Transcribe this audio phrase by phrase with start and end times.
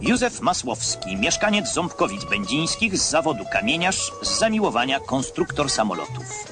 [0.00, 6.46] Józef Masłowski, mieszkaniec Ząbkowic Będzińskich z zawodu kamieniarz, z zamiłowania konstruktor samolotów.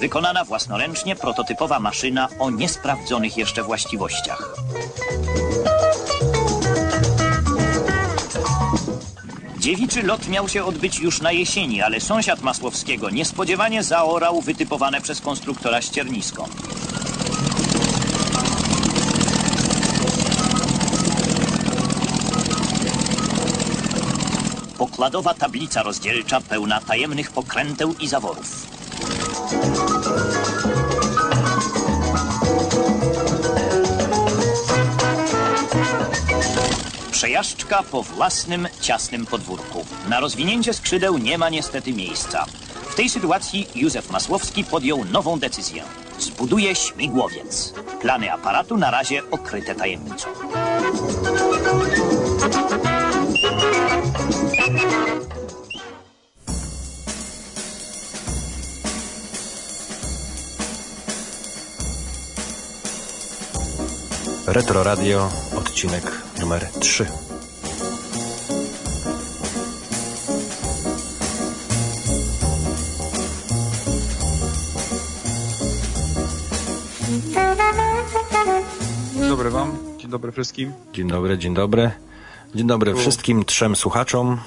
[0.00, 4.54] Wykonana własnoręcznie prototypowa maszyna o niesprawdzonych jeszcze właściwościach.
[9.58, 15.20] Dziewiczy lot miał się odbyć już na jesieni, ale sąsiad Masłowskiego niespodziewanie zaorał wytypowane przez
[15.20, 16.48] konstruktora ściernisko.
[25.04, 28.66] Pokładowa tablica rozdzielcza pełna tajemnych pokręteł i zaworów.
[37.10, 39.86] Przejażdżka po własnym, ciasnym podwórku.
[40.08, 42.46] Na rozwinięcie skrzydeł nie ma niestety miejsca.
[42.90, 45.82] W tej sytuacji Józef Masłowski podjął nową decyzję.
[46.18, 47.74] Zbuduje śmigłowiec.
[48.00, 50.28] Plany aparatu na razie okryte tajemnicą.
[64.46, 67.06] Retro Radio, odcinek numer 3.
[79.14, 80.72] Dzień dobry Wam, dzień dobry wszystkim.
[80.92, 81.90] Dzień dobry, dzień dobry.
[82.54, 84.40] Dzień dobry wszystkim trzem słuchaczom.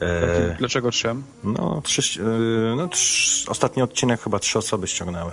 [0.00, 1.22] E, Dlaczego trzem?
[1.44, 5.32] no, trzy, e, no trz, ostatni odcinek chyba trzy osoby ściągnęły.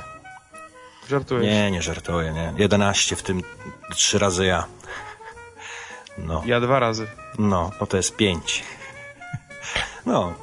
[1.11, 1.45] Żartujesz?
[1.45, 2.53] Nie, nie żartuję, nie.
[2.57, 3.41] 11, w tym
[3.95, 4.65] trzy razy ja.
[6.17, 7.07] No, Ja dwa razy.
[7.39, 8.63] no, no to jest pięć.
[10.05, 10.33] No.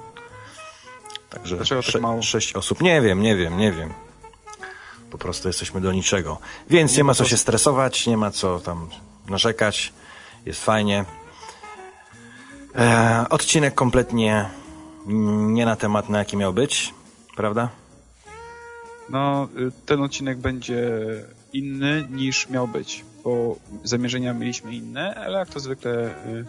[1.30, 2.22] Także Dlaczego tak mało?
[2.22, 2.80] sześć osób.
[2.80, 3.92] Nie wiem, nie wiem, nie wiem.
[5.10, 6.38] Po prostu jesteśmy do niczego.
[6.70, 8.88] Więc nie ma co się stresować, nie ma co tam
[9.28, 9.92] narzekać.
[10.46, 11.04] Jest fajnie.
[12.74, 14.48] E, odcinek kompletnie
[15.06, 16.94] nie na temat, na jaki miał być,
[17.36, 17.68] prawda?
[19.10, 20.90] No, y, ten odcinek będzie
[21.52, 26.44] inny niż miał być, bo zamierzenia mieliśmy inne, ale jak to zwykle y,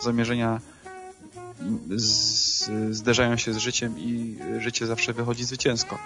[0.00, 0.60] zamierzenia
[1.96, 5.98] z, zderzają się z życiem i życie zawsze wychodzi zwycięsko.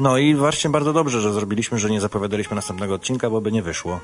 [0.00, 3.62] No i właśnie bardzo dobrze, że zrobiliśmy, że nie zapowiadaliśmy następnego odcinka, bo by nie
[3.62, 4.00] wyszło.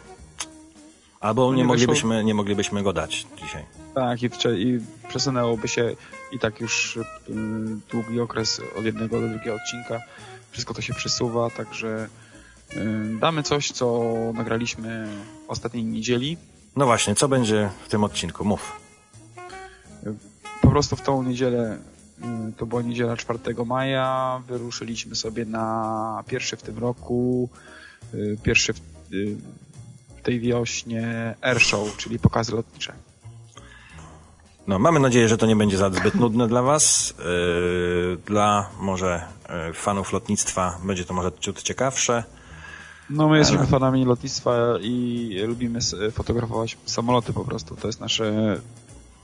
[1.20, 3.64] Albo nie, nie moglibyśmy, nie moglibyśmy go dać dzisiaj.
[3.94, 4.26] Tak, i,
[4.56, 5.96] i przesunęłoby się
[6.32, 7.04] i tak już y,
[7.90, 10.00] długi okres od jednego do drugiego odcinka.
[10.50, 12.08] Wszystko to się przesuwa, także
[12.76, 15.08] y, damy coś, co nagraliśmy
[15.48, 16.36] ostatniej niedzieli.
[16.76, 18.44] No właśnie, co będzie w tym odcinku?
[18.44, 18.80] Mów.
[20.62, 21.78] Po prostu w tą niedzielę,
[22.18, 27.48] y, to była niedziela 4 maja, wyruszyliśmy sobie na pierwszy w tym roku,
[28.14, 28.80] y, pierwszy w,
[30.16, 32.92] w tej wiośnie airshow, czyli pokazy lotnicze.
[34.66, 37.14] No, mamy nadzieję, że to nie będzie za zbyt nudne dla Was.
[37.18, 39.22] Yy, dla może
[39.74, 42.24] fanów lotnictwa będzie to może ciut ciekawsze.
[43.10, 45.78] No my jesteśmy fanami lotnictwa i lubimy
[46.12, 47.76] fotografować samoloty po prostu.
[47.76, 48.56] To jest nasze,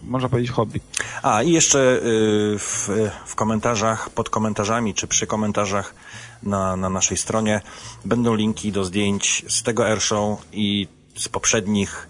[0.03, 0.81] można powiedzieć, hobby.
[1.22, 2.88] A i jeszcze yy, w,
[3.26, 5.94] w komentarzach, pod komentarzami czy przy komentarzach
[6.43, 7.60] na, na naszej stronie
[8.04, 12.08] będą linki do zdjęć z tego airshow i z poprzednich.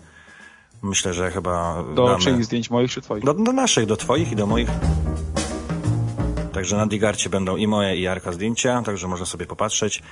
[0.83, 2.25] Myślę, że chyba Do damy...
[2.25, 3.25] czyich zdjęć moich czy twoich?
[3.25, 4.69] Do, do naszych, do twoich i do moich.
[6.57, 10.03] Także na Digarcie będą i moje, i Jarka zdjęcia, także można sobie popatrzeć.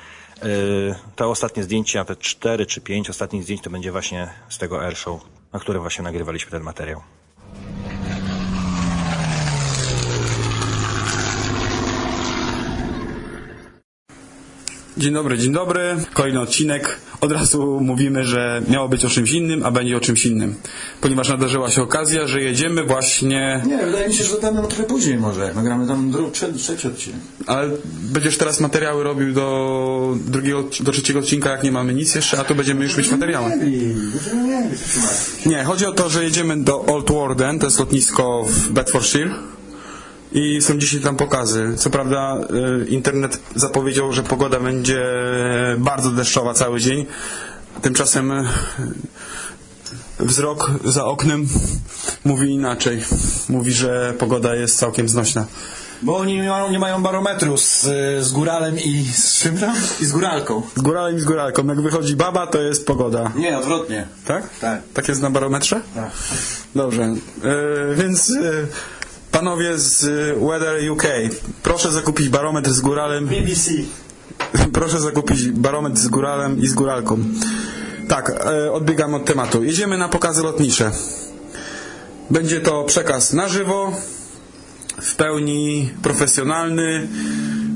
[0.42, 4.82] Yy, te ostatnie zdjęcia, te cztery czy pięć ostatnich zdjęć, to będzie właśnie z tego
[4.82, 5.20] airshow,
[5.52, 7.00] na które właśnie nagrywaliśmy ten materiał.
[14.96, 15.96] Dzień dobry, dzień dobry.
[16.12, 17.00] Kolejny odcinek.
[17.20, 20.54] Od razu mówimy, że miało być o czymś innym, a będzie o czymś innym.
[21.00, 23.62] Ponieważ nadarzyła się okazja, że jedziemy właśnie...
[23.66, 27.20] Nie, wydaje mi się, że damy trochę później może, jak nagramy tam trzeci, trzeci odcinek.
[27.46, 27.70] Ale
[28.12, 32.44] będziesz teraz materiały robił do drugiego, do trzeciego odcinka, jak nie mamy nic jeszcze, a
[32.44, 33.50] tu będziemy już mieć materiały.
[35.46, 39.30] Nie, chodzi o to, że jedziemy do Old Warden, to jest lotnisko w Bedfordshire.
[40.34, 41.72] I są dzisiaj tam pokazy.
[41.76, 42.38] Co prawda
[42.82, 45.04] y, internet zapowiedział, że pogoda będzie
[45.78, 47.06] bardzo deszczowa cały dzień.
[47.82, 48.44] Tymczasem y,
[50.20, 51.46] wzrok za oknem
[52.24, 53.04] mówi inaczej.
[53.48, 55.46] Mówi, że pogoda jest całkiem znośna.
[56.02, 57.82] Bo oni nie mają, nie mają barometru z,
[58.20, 59.76] z góralem i z czym tam?
[60.00, 60.62] I z góralką.
[60.76, 61.66] Z góralem i z góralką.
[61.66, 63.32] Jak wychodzi baba, to jest pogoda.
[63.36, 64.06] Nie, odwrotnie.
[64.26, 64.58] Tak?
[64.58, 64.82] Tak.
[64.94, 65.80] Tak jest na barometrze?
[65.94, 66.10] Tak.
[66.74, 67.02] Dobrze.
[67.02, 67.14] E,
[67.94, 68.32] więc
[69.34, 71.02] panowie z e, Weather UK,
[71.62, 73.26] proszę zakupić barometr z góralem.
[73.26, 73.70] BBC.
[74.72, 77.18] Proszę zakupić barometr z góralem i z góralką.
[78.08, 79.64] Tak, e, odbiegam od tematu.
[79.64, 80.90] Jedziemy na pokazy lotnicze.
[82.30, 83.92] Będzie to przekaz na żywo,
[85.02, 87.08] w pełni profesjonalny,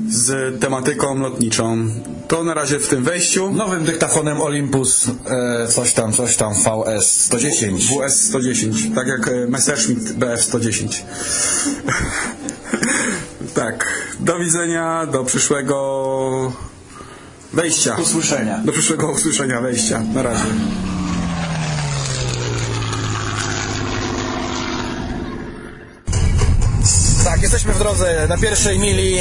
[0.09, 1.89] z tematyką lotniczą.
[2.27, 3.53] To na razie w tym wejściu.
[3.53, 7.87] Nowym dyktafonem Olympus e, coś tam, coś tam VS 110.
[7.87, 11.05] WS 110, tak jak e, Messerschmitt BF 110.
[13.55, 13.87] tak,
[14.19, 16.51] do widzenia, do przyszłego
[17.53, 17.95] wejścia.
[17.95, 18.61] Usłyszenia.
[18.65, 20.03] Do przyszłego usłyszenia, wejścia.
[20.13, 20.45] Na razie.
[27.69, 29.15] Jesteśmy w drodze na pierwszej mili.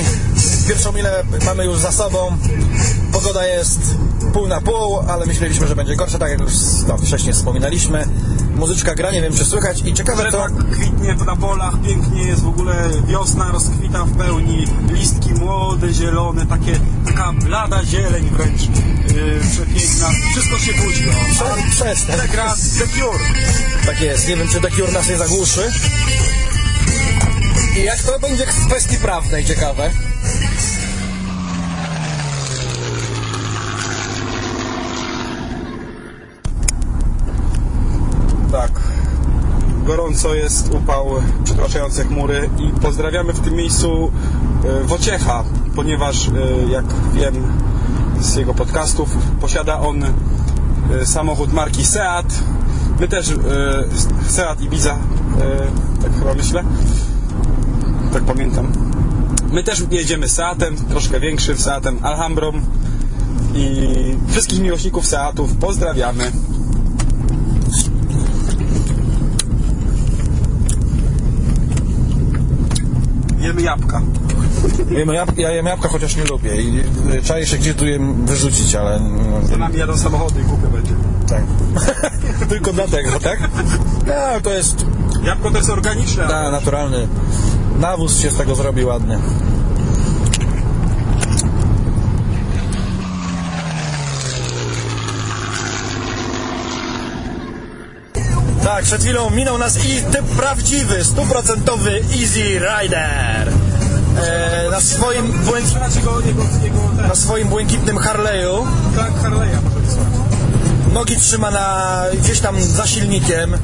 [0.69, 2.37] Pierwszą milę mamy już za sobą.
[3.12, 3.81] Pogoda jest
[4.33, 6.53] pół na pół, ale myśleliśmy, że będzie gorsza, tak jak już
[6.87, 8.05] tam wcześniej wspominaliśmy.
[8.56, 10.29] Muzyczka gra, nie wiem czy słychać i ciekawe co...
[10.31, 12.75] Drzewa kwitnie na polach, pięknie jest w ogóle
[13.06, 20.59] wiosna rozkwita w pełni, listki młode, zielone, takie, taka blada zieleń wręcz yy, przepiękna, wszystko
[20.59, 21.09] się budzi.
[21.11, 21.12] o.
[21.12, 22.17] Prze- Przestań.
[22.17, 23.19] Ta gra The Cure.
[23.87, 25.71] Tak jest, nie wiem czy The Cure nas nie zagłuszy.
[27.78, 29.90] I jak to będzie w kwestii prawnej ciekawe.
[38.52, 38.70] Tak.
[39.84, 41.06] Gorąco jest upał
[41.44, 44.12] przekraczający chmury i pozdrawiamy w tym miejscu
[44.64, 45.44] e, Wociecha,
[45.76, 46.32] ponieważ e,
[46.70, 46.84] jak
[47.14, 47.34] wiem
[48.20, 52.26] z jego podcastów posiada on e, samochód marki Seat.
[53.00, 53.34] My też
[54.28, 54.98] Seat Ibiza,
[56.02, 56.64] tak chyba myślę.
[58.12, 58.72] Tak pamiętam.
[59.52, 62.52] My też jedziemy Seatem, troszkę większym Seatem Alhambrą
[63.55, 63.78] i
[64.28, 66.32] wszystkich miłośników Seatów pozdrawiamy.
[73.40, 74.00] Jemy jabłka.
[74.90, 76.62] Jem jab- ja jem jabłka, chociaż nie lubię.
[76.62, 76.81] I
[77.14, 79.00] y, czaję się gdzie tu jem wyrzucić, ale...
[79.00, 80.93] no, Za nami jadą samochody i głupio będzie.
[81.28, 81.43] Tak.
[82.50, 83.38] Tylko dlatego, tak?
[84.06, 84.87] No, to jest
[85.25, 86.28] Jabłko to jest organiczne.
[86.28, 87.08] da, naturalny.
[87.78, 89.19] Nawóz się z tego zrobi ładny.
[98.64, 101.90] Tak, przed chwilą minął nas i typ prawdziwy, stuprocentowy
[102.20, 103.52] Easy Rider.
[104.16, 105.66] E, na, swoim błęk...
[107.08, 108.66] Na swoim błękitnym Harley'u
[108.96, 110.06] tak Harley'a może wysłać.
[110.92, 113.56] nogi trzyma na, gdzieś tam za silnikiem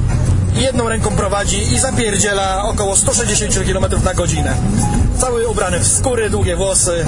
[0.55, 4.55] jedną ręką prowadzi i zapierdziela około 160 km na godzinę.
[5.19, 7.05] Cały ubrany w skóry, długie włosy.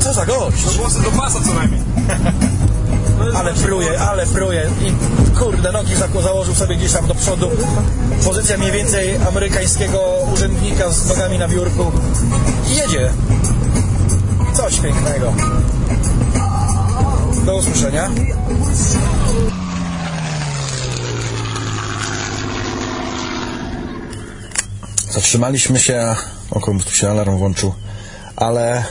[0.00, 0.76] Co za gość!
[0.76, 1.80] Włosy do pasa co najmniej.
[3.36, 4.92] Ale pruje, ale pruje i
[5.38, 7.50] kurde, nogi za- założył sobie gdzieś tam do przodu.
[8.24, 10.00] Pozycja mniej więcej amerykańskiego
[10.34, 11.92] urzędnika z nogami na biurku.
[12.72, 13.10] I jedzie.
[14.54, 15.32] Coś pięknego.
[17.44, 18.10] Do usłyszenia.
[25.12, 26.14] Zatrzymaliśmy się,
[26.50, 27.74] o komuś tu się alarm włączył,
[28.36, 28.84] ale,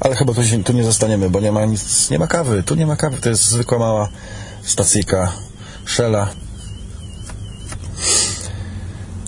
[0.00, 2.74] ale chyba tu, się, tu nie zostaniemy, bo nie ma nic, nie ma kawy, tu
[2.74, 4.08] nie ma kawy, to jest zwykła mała
[4.62, 5.32] stacyjka
[5.86, 6.30] Shella.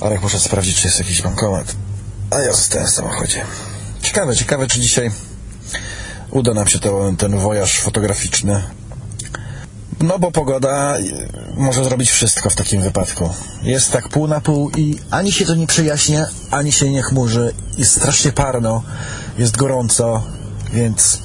[0.00, 1.76] Ale muszę sprawdzić, czy jest jakiś bankomat.
[2.31, 3.44] A ja zostałem w samochodzie.
[4.02, 5.10] Ciekawe, ciekawe, czy dzisiaj
[6.31, 8.62] uda nam się to, ten wojaż fotograficzny.
[10.00, 13.31] No bo pogoda y, może zrobić wszystko w takim wypadku.
[13.62, 17.55] Jest tak pół na pół i ani się to nie przejaśnia, ani się nie chmurzy.
[17.79, 18.82] Jest strasznie parno,
[19.38, 20.22] jest gorąco,
[20.72, 21.22] więc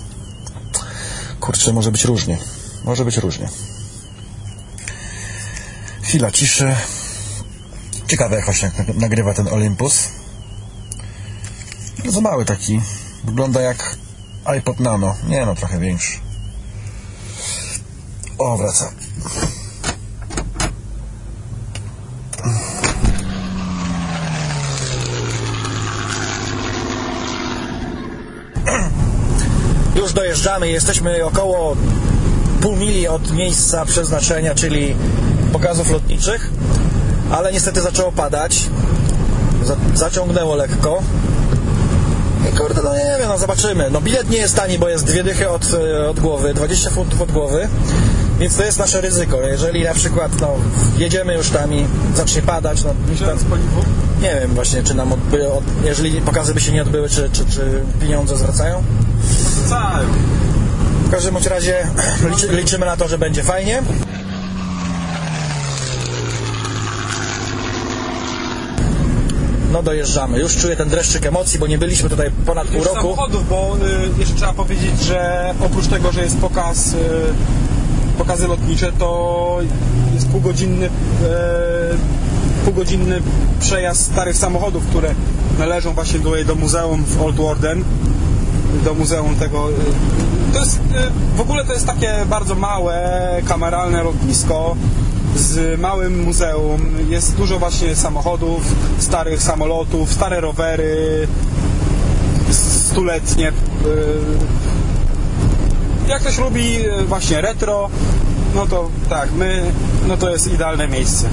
[1.39, 2.37] kurczę, może być różnie.
[2.83, 3.49] Może być różnie.
[6.01, 6.75] Chwila ciszy.
[8.07, 10.03] Ciekawe jak właśnie nagrywa ten Olympus.
[12.05, 12.81] Za mały taki.
[13.23, 13.95] Wygląda jak
[14.45, 15.15] iPod Nano.
[15.27, 16.30] Nie no, trochę większy.
[18.43, 18.91] O, wraca.
[29.95, 31.75] Już dojeżdżamy, jesteśmy około
[32.61, 34.95] pół mili od miejsca przeznaczenia, czyli
[35.53, 36.49] pokazów lotniczych,
[37.31, 38.69] ale niestety zaczęło padać.
[39.63, 41.03] Za, zaciągnęło lekko.
[42.49, 43.89] I kurde, no nie wiem, no zobaczymy.
[43.91, 47.21] No bilet nie jest tani, bo jest dwie dychy od, e, od głowy, 20 funtów
[47.21, 47.67] od głowy,
[48.41, 49.41] więc to jest nasze ryzyko.
[49.41, 50.49] Jeżeli na przykład no,
[50.97, 52.93] jedziemy już tam i zacznie padać, no
[53.49, 53.81] paliwo.
[54.21, 57.45] nie wiem właśnie, czy nam odby, od, jeżeli pokazy by się nie odbyły, czy, czy,
[57.45, 58.83] czy pieniądze zwracają.
[59.69, 60.05] Cały.
[61.05, 61.87] W każdym bądź razie
[62.31, 63.83] liczy, liczymy na to, że będzie fajnie.
[69.71, 70.39] No dojeżdżamy.
[70.39, 72.95] Już czuję ten dreszczyk emocji, bo nie byliśmy tutaj ponad pół roku.
[72.95, 73.77] samochodów, bo
[74.15, 76.97] y, jeszcze trzeba powiedzieć, że oprócz tego, że jest pokaz y,
[78.17, 79.57] pokazy lotnicze, to
[80.13, 80.89] jest półgodzinny, e,
[82.65, 83.21] półgodzinny
[83.59, 85.15] przejazd starych samochodów, które
[85.59, 87.83] należą właśnie tutaj do muzeum w Old Warden,
[88.85, 89.69] do muzeum tego.
[89.69, 94.75] e, To jest, e, w ogóle to jest takie bardzo małe, kameralne lotnisko
[95.35, 96.81] z małym muzeum.
[97.09, 98.61] Jest dużo właśnie samochodów,
[98.99, 101.27] starych samolotów, stare rowery,
[102.51, 103.51] stuletnie.
[106.11, 107.89] Jak ktoś lubi e, właśnie retro,
[108.55, 109.71] no to tak, my,
[110.07, 111.29] no to jest idealne miejsce.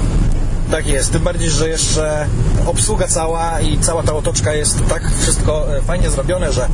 [0.70, 2.26] Tak jest, tym bardziej, że jeszcze
[2.66, 6.68] obsługa cała i cała ta otoczka jest tak wszystko e, fajnie zrobione, że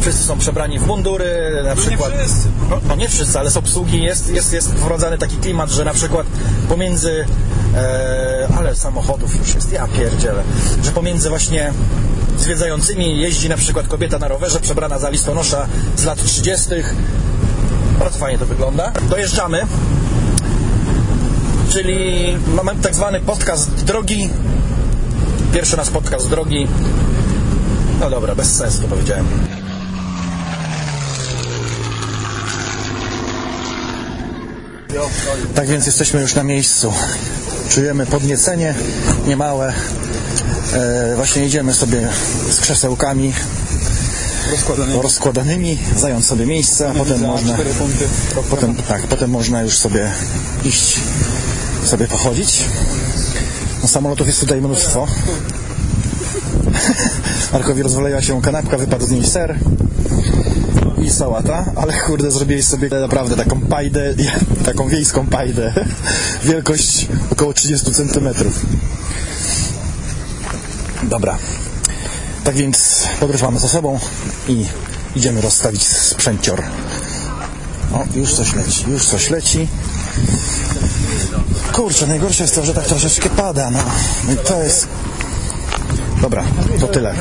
[0.00, 2.12] wszyscy są przebrani w mundury, na przykład...
[2.12, 2.48] wszyscy.
[2.70, 5.92] No, no nie wszyscy, ale z obsługi jest, jest, jest wprowadzany taki klimat, że na
[5.92, 6.26] przykład
[6.68, 7.24] pomiędzy...
[7.76, 10.42] E, ale samochodów już jest, ja pierdzielę,
[10.82, 11.72] że pomiędzy właśnie
[12.38, 16.70] zwiedzającymi jeździ na przykład kobieta na rowerze przebrana za listonosza z lat 30.
[18.04, 18.92] Bardzo fajnie to wygląda.
[19.10, 19.66] Dojeżdżamy
[21.74, 24.30] czyli mamy tak zwany podcast drogi.
[25.52, 26.68] Pierwszy nas podcast drogi.
[28.00, 29.26] No dobra, bez sensu to powiedziałem.
[35.54, 36.92] Tak więc jesteśmy już na miejscu.
[37.68, 38.74] Czujemy podniecenie
[39.26, 39.72] niemałe.
[40.72, 42.08] E, właśnie idziemy sobie
[42.50, 43.32] z krzesełkami
[44.50, 45.02] Rozkładane.
[45.02, 47.56] rozkładanymi, zająć sobie miejsce, a potem można...
[47.78, 48.08] punkty.
[48.50, 50.12] Potem, tak, potem można już sobie
[50.64, 50.96] iść,
[51.84, 52.64] sobie pochodzić.
[53.82, 55.06] No, samolotów jest tutaj mnóstwo.
[57.52, 59.58] Markowi rozwaliła się kanapka, wypadł z niej ser
[61.04, 64.14] i sałata, ale kurde, zrobiłeś sobie naprawdę taką pajdę,
[64.66, 65.72] taką wiejską pajdę.
[66.44, 68.28] Wielkość około 30 cm.
[71.02, 71.38] Dobra.
[72.44, 73.98] Tak więc podróż mamy za sobą
[74.48, 74.66] i
[75.16, 76.62] idziemy rozstawić sprzęcior.
[77.92, 79.68] O, już coś leci, już coś leci.
[81.72, 83.78] Kurczę, najgorsze jest to, że tak troszeczkę pada, no.
[84.26, 84.88] No i to jest...
[86.22, 86.44] Dobra,
[86.80, 87.14] to tyle.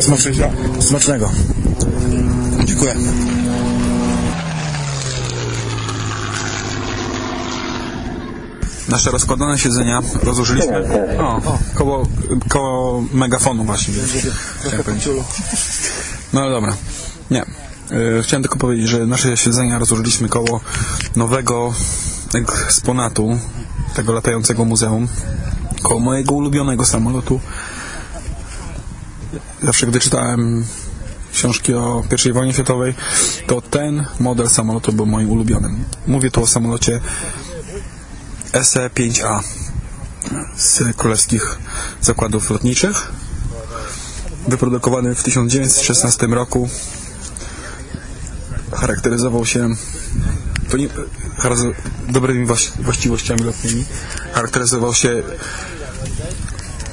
[0.00, 0.50] Smacznego.
[0.80, 1.30] Smacznego.
[2.64, 2.94] Dziękuję.
[8.88, 10.76] Nasze rozkładane siedzenia rozłożyliśmy
[11.18, 12.06] o, koło,
[12.48, 13.94] koło megafonu właśnie.
[16.32, 16.76] No ale dobra.
[17.30, 17.42] Nie.
[17.42, 20.60] E, Chciałem tylko powiedzieć, że nasze siedzenia rozłożyliśmy koło
[21.16, 21.74] nowego
[22.34, 23.38] eksponatu
[23.94, 25.08] tego latającego muzeum.
[25.82, 27.40] Koło mojego ulubionego samolotu.
[29.62, 30.64] Zawsze gdy czytałem
[31.32, 32.94] książki o I wojnie światowej,
[33.46, 35.84] to ten model samolotu był moim ulubionym.
[36.06, 37.00] Mówię tu o samolocie
[38.52, 39.40] SE-5A
[40.56, 41.58] z Królewskich
[42.00, 43.12] Zakładów Lotniczych.
[44.48, 46.68] Wyprodukowany w 1916 roku.
[48.72, 49.68] Charakteryzował się
[52.08, 53.84] dobrymi właś- właściwościami lotnymi.
[54.32, 55.22] Charakteryzował się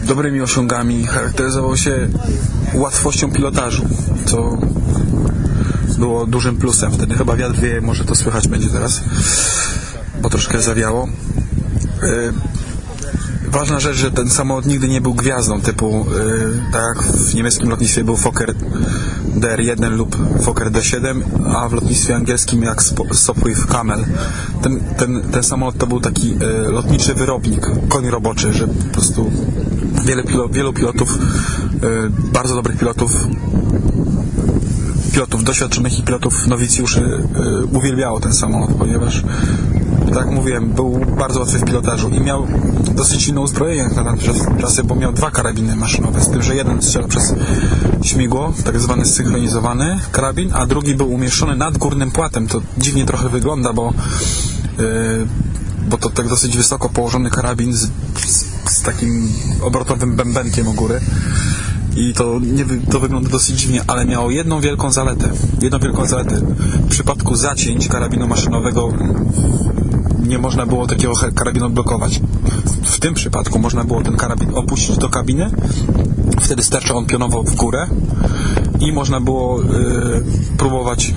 [0.02, 1.08] dobrymi osiągami.
[1.08, 2.10] Charakteryzował się
[2.74, 3.90] łatwością pilotażu,
[4.26, 4.58] co
[5.98, 6.92] było dużym plusem.
[6.92, 9.02] Wtedy chyba wiatr wieje, może to słychać będzie teraz,
[10.22, 11.08] bo troszkę zawiało.
[12.04, 12.34] Y,
[13.52, 17.70] Ważna rzecz, że ten samolot nigdy nie był gwiazdą typu, y, tak jak w niemieckim
[17.70, 18.56] lotnictwie był Fokker
[19.40, 21.22] DR1 lub Fokker D7,
[21.56, 24.06] a w lotnictwie angielskim jak Sopwith Camel.
[24.62, 29.32] Ten, ten, ten samolot to był taki y, lotniczy wyrobnik, koń roboczy, że po prostu
[30.06, 31.18] wiele pilo, wielu pilotów,
[32.34, 33.12] bardzo dobrych pilotów
[35.14, 39.24] pilotów doświadczonych i pilotów nowicjuszy y, uwielbiało ten samolot, ponieważ
[40.10, 42.48] tak jak mówiłem, był bardzo łatwy w pilotażu i miał
[42.92, 46.56] dosyć inne uzbrojenie na tamte czas- czasy, bo miał dwa karabiny maszynowe, z tym, że
[46.56, 47.34] jeden strzela przez
[48.02, 52.48] śmigło, tak zwany zsynchronizowany karabin, a drugi był umieszczony nad górnym płatem.
[52.48, 53.94] To dziwnie trochę wygląda, bo
[54.80, 55.28] y,
[55.90, 59.30] bo to tak dosyć wysoko położony karabin z, z, z takim
[59.62, 61.00] obrotowym bębenkiem u góry
[61.96, 65.30] i to, nie, to wygląda dosyć dziwnie, ale miało jedną wielką zaletę.
[65.62, 66.42] Jedną wielką zaletę.
[66.76, 68.94] W przypadku zacięć karabinu maszynowego
[70.30, 72.20] nie można było takiego karabinu blokować.
[72.20, 75.52] W, w tym przypadku można było ten karabin opuścić do kabiny,
[76.42, 77.88] wtedy sterczał on pionowo w górę
[78.80, 79.66] i można było y,
[80.58, 81.14] próbować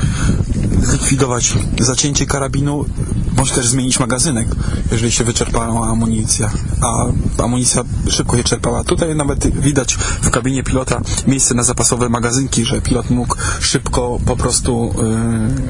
[0.82, 2.84] zlikwidować zacięcie karabinu,
[3.32, 4.46] bądź też zmienić magazynek,
[4.92, 6.50] jeżeli się wyczerpała amunicja.
[6.80, 7.06] A
[7.42, 8.84] amunicja szybko się czerpała.
[8.84, 14.36] Tutaj nawet widać w kabinie pilota miejsce na zapasowe magazynki, że pilot mógł szybko po
[14.36, 14.94] prostu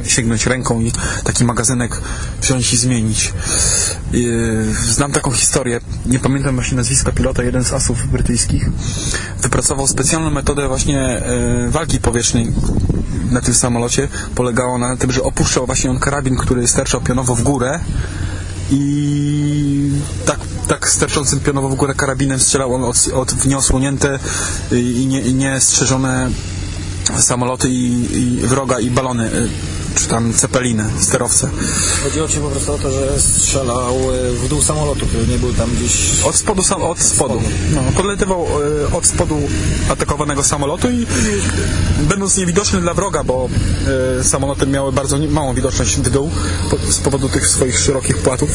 [0.05, 0.93] y, sięgnąć ręką i
[1.25, 2.01] taki magazynek
[2.43, 3.33] wziąć i zmienić.
[4.15, 8.71] Y, znam taką historię, nie pamiętam właśnie nazwiska pilota, jeden z asów brytyjskich
[9.43, 11.23] wypracował specjalną metodę właśnie
[11.67, 12.53] y, walki powietrznej
[13.33, 17.43] na tym samolocie polegało na tym, że opuszczał właśnie on karabin, który sterczał pionowo w
[17.43, 17.81] górę
[18.71, 19.91] i
[20.27, 24.19] tak, tak sterczącym pionowo w górę karabinem strzelał on od, od w nieosłonięte
[24.73, 26.31] i, nie, i niestrzeżone
[27.21, 29.31] samoloty i, i wroga i balony,
[29.95, 31.51] czy tam cepeliny, sterowce.
[32.05, 35.53] Chodziło ci po prostu o to, że strzelał e, w dół samolotu, który nie był
[35.53, 36.23] tam gdzieś...
[36.25, 37.43] Od spodu, sam, od spodu.
[37.75, 38.47] No, podlatywał
[38.91, 39.39] e, od spodu
[39.91, 41.07] atakowanego samolotu i, i
[42.09, 43.49] będąc niewidoczny dla wroga, bo
[44.21, 46.31] e, samoloty miały bardzo małą widoczność w dół
[46.71, 48.51] po, z powodu tych swoich szerokich płatów,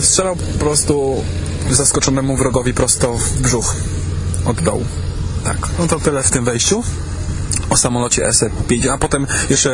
[0.00, 1.24] strzelał po prostu
[1.70, 3.76] zaskoczonemu wrogowi prosto w brzuch
[4.44, 4.84] od dołu.
[5.44, 6.82] Tak, no to tyle w tym wejściu
[7.70, 9.70] o samolocie SE-5, a potem jeszcze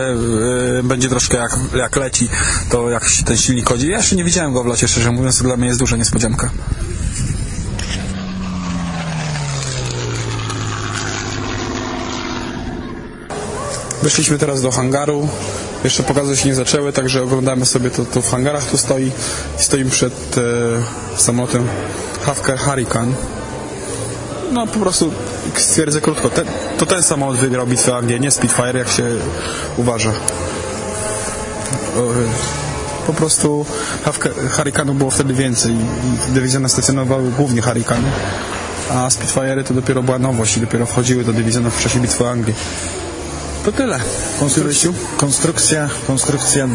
[0.78, 2.28] e, będzie troszkę jak, jak leci,
[2.70, 3.88] to jak ten silnik chodzi.
[3.88, 6.50] Ja jeszcze nie widziałem go w locie, szczerze mówiąc, to dla mnie jest duża niespodzianka.
[14.02, 15.28] Weszliśmy teraz do hangaru.
[15.84, 18.70] Jeszcze pokazy się nie zaczęły, także oglądamy sobie to, to w hangarach.
[18.70, 19.12] Tu stoi,
[19.56, 20.42] stoimy przed e,
[21.16, 21.68] samolotem
[22.24, 23.12] Hawker Hurricane.
[24.52, 25.12] No po prostu
[25.56, 26.46] stwierdzę krótko, ten,
[26.78, 29.04] to ten samolot wygrał bitwę Anglii, nie Spitfire, jak się
[29.76, 30.12] uważa.
[33.06, 33.66] Po prostu
[34.56, 38.08] Hurricane'ów było wtedy więcej i dywizjony stacjonowały głównie Hurricane,
[38.90, 42.54] a Spitfire'y to dopiero była nowość i dopiero wchodziły do dywizjonów w czasie bitwy Anglii.
[43.64, 43.98] To tyle.
[44.40, 46.68] Konstrukcja, konstrukcja, konstrukcja e,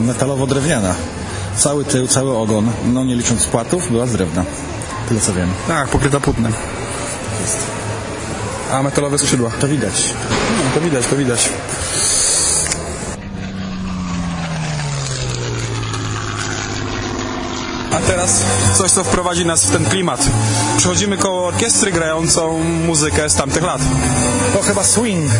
[0.00, 0.94] metalowo-drewniana.
[1.56, 4.44] Cały tył, cały ogon, no nie licząc płatów, była z drewna.
[5.10, 5.48] Tyle co wiem.
[5.68, 6.52] Tak, pokryta płótnem.
[8.72, 9.50] A metalowe skrzydła.
[9.60, 10.14] To widać.
[10.30, 11.48] No, to widać, to widać.
[17.92, 18.42] A teraz
[18.74, 20.26] coś, co wprowadzi nas w ten klimat.
[20.76, 23.80] Przechodzimy koło orkiestry grającą muzykę z tamtych lat.
[24.52, 25.30] To chyba swing.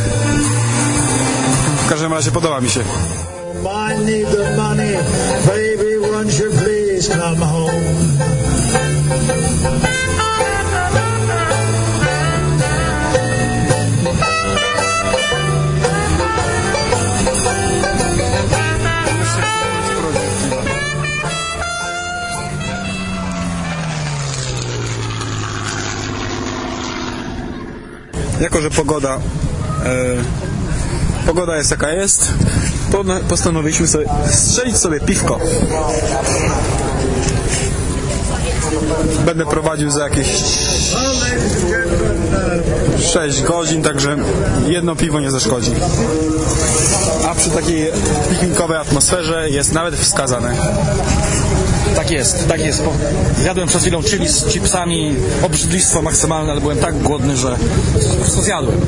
[1.86, 2.80] W każdym razie podoba mi się.
[2.80, 4.96] I need the money,
[5.46, 7.49] baby, won't you please come
[28.40, 29.18] Jako, że pogoda
[29.84, 30.40] e,
[31.26, 32.28] pogoda jest jaka jest,
[33.28, 35.38] postanowiliśmy sobie strzelić sobie piwko.
[39.26, 40.26] Będę prowadził za jakieś
[43.12, 44.16] 6 godzin, także
[44.66, 45.72] jedno piwo nie zaszkodzi.
[47.28, 47.92] A przy takiej
[48.30, 50.56] piknikowej atmosferze jest nawet wskazane.
[51.96, 52.82] Tak jest, tak jest.
[52.82, 52.92] Po-
[53.42, 57.56] Zjadłem przed chwilą chili z chipsami, obrzydlistwo maksymalne, ale byłem tak głodny, że
[58.10, 58.80] po prostu zjadłem.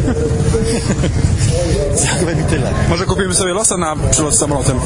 [2.02, 2.70] zjadłem i tyle.
[2.88, 4.80] Może kupimy sobie losa na przylot samolotem.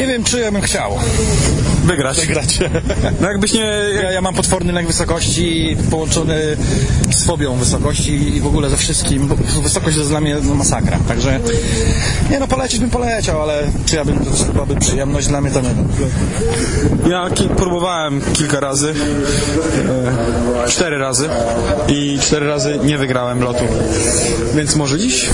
[0.00, 0.98] Nie wiem, czy ja bym chciał
[1.84, 2.20] Wygrać.
[2.20, 2.58] wygrać.
[3.20, 3.72] No jakbyś nie...
[4.02, 6.56] Ja, ja mam potworny lęk wysokości połączony
[7.16, 9.28] z fobią wysokości i w ogóle ze wszystkim.
[9.62, 10.98] Wysokość jest dla mnie no, masakra.
[11.08, 11.40] Także
[12.30, 15.60] nie no, polecieć bym poleciał, ale czy ja bym to byłaby przyjemność dla mnie to
[15.60, 15.88] nie wiem.
[17.10, 18.94] Ja ki- próbowałem kilka razy,
[20.66, 21.28] e, cztery razy
[21.88, 23.64] i cztery razy nie wygrałem lotu.
[24.54, 25.30] Więc może dziś?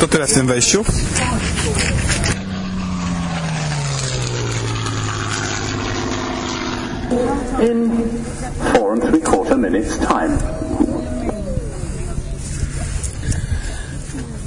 [0.00, 0.84] To tyle w tym wejściu.
[7.70, 7.90] In
[8.72, 10.38] four and three quarter minutes' time.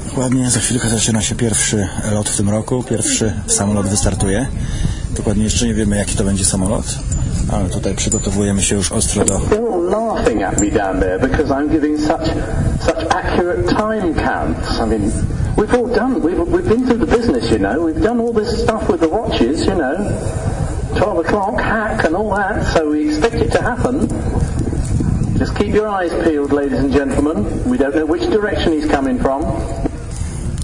[0.09, 2.83] Dokładnie, za chwilkę zaczyna się pierwszy lot w tym roku.
[2.83, 4.47] Pierwszy samolot wystartuje.
[5.17, 6.85] Dokładnie jeszcze nie wiemy, jaki to będzie samolot,
[7.51, 9.41] ale tutaj przygotowujemy się już ostro do
[15.57, 16.21] we've all done.
[16.21, 17.85] We've we've been through the business, you know.
[17.85, 19.95] We've done all this stuff with the watches, you know.
[20.97, 22.73] Twelve o'clock, hack, and all that.
[22.73, 24.07] So we expect it to happen.
[25.39, 27.45] Just keep your eyes peeled, ladies and gentlemen.
[27.71, 29.43] We don't know which direction he's coming from.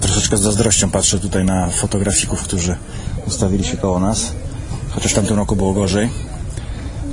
[0.00, 2.76] Troszeczkę z zazdrością patrzę tutaj na fotografików, którzy
[3.26, 4.32] ustawili się koło nas.
[4.90, 6.10] Chociaż w tamtym roku było gorzej,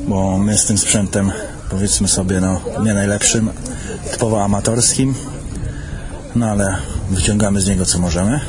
[0.07, 1.31] bo my z tym sprzętem,
[1.69, 3.49] powiedzmy sobie, no nie najlepszym,
[4.11, 5.13] typowo amatorskim,
[6.35, 6.75] no ale
[7.09, 8.39] wyciągamy z niego co możemy.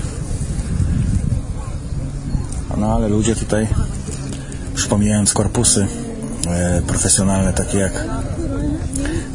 [2.77, 3.69] No ale ludzie tutaj,
[4.83, 5.87] już pomijając korpusy
[6.47, 8.05] e, profesjonalne, takie jak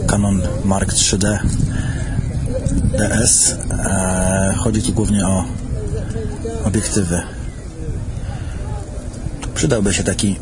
[0.07, 1.39] Canon Mark 3D,
[2.97, 3.55] DS.
[3.71, 5.45] E, chodzi tu głównie o
[6.63, 7.21] obiektywy.
[9.55, 10.39] Przydałby się taki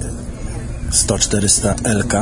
[0.91, 2.13] 100-400 LK.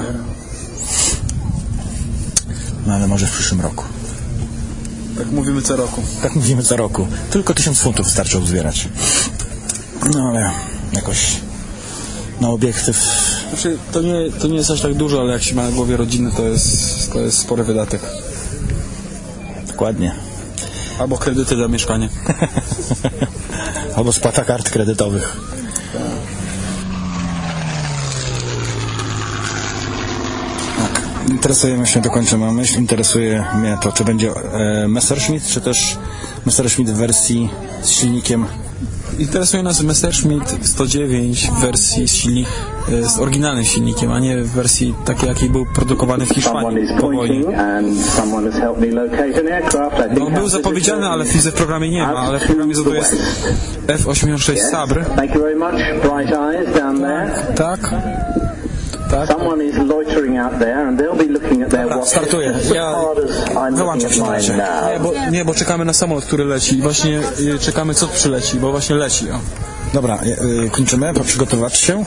[2.87, 3.83] No ale może w przyszłym roku.
[5.17, 6.01] Tak mówimy co roku.
[6.21, 7.07] Tak mówimy co roku.
[7.29, 8.87] Tylko tysiąc funtów wystarczy uzbierać.
[10.13, 10.51] No ale
[10.93, 11.42] jakoś
[12.43, 12.97] na obiektyw
[13.49, 15.97] Znaczy, to nie, to nie jest aż tak dużo, ale jak się ma na głowie
[15.97, 18.01] rodzinę, to jest, to jest spory wydatek.
[19.67, 20.15] dokładnie.
[20.99, 22.09] Albo kredyty za mieszkanie.
[23.97, 25.37] Albo spłata kart kredytowych.
[30.77, 31.29] Tak.
[31.29, 35.97] Interesuje mnie, dokończę myśl, interesuje mnie to, czy będzie e, Messerschmitt, czy też
[36.45, 37.49] Messerschmitt w wersji
[37.83, 38.45] z silnikiem
[39.19, 42.47] Interesuje nas Messerschmitt 109 w wersji z, silnik,
[42.91, 46.89] e, z oryginalnym silnikiem, a nie w wersji takiej, jakiej był produkowany w Hiszpanii is
[47.01, 47.41] po wojnie.
[50.19, 53.15] No, był zapowiedziany, ale w, w programie nie ma, ale w programie za to jest
[53.87, 54.71] F-86 Yes.
[54.71, 55.05] Sabr.
[57.55, 57.79] Tak.
[59.13, 59.27] Tak.
[59.27, 62.09] Someone is loitering out there and they'll be looking at their watches.
[62.09, 62.53] startuję.
[62.73, 64.53] Ja as hard as I'm wyłączam się na razie.
[64.53, 66.77] Nie bo, nie, bo czekamy na samolot, który leci.
[66.77, 69.31] I właśnie y, czekamy, co przyleci, bo właśnie leci.
[69.31, 69.39] O.
[69.93, 72.03] Dobra, e, e, kończymy, przygotować się.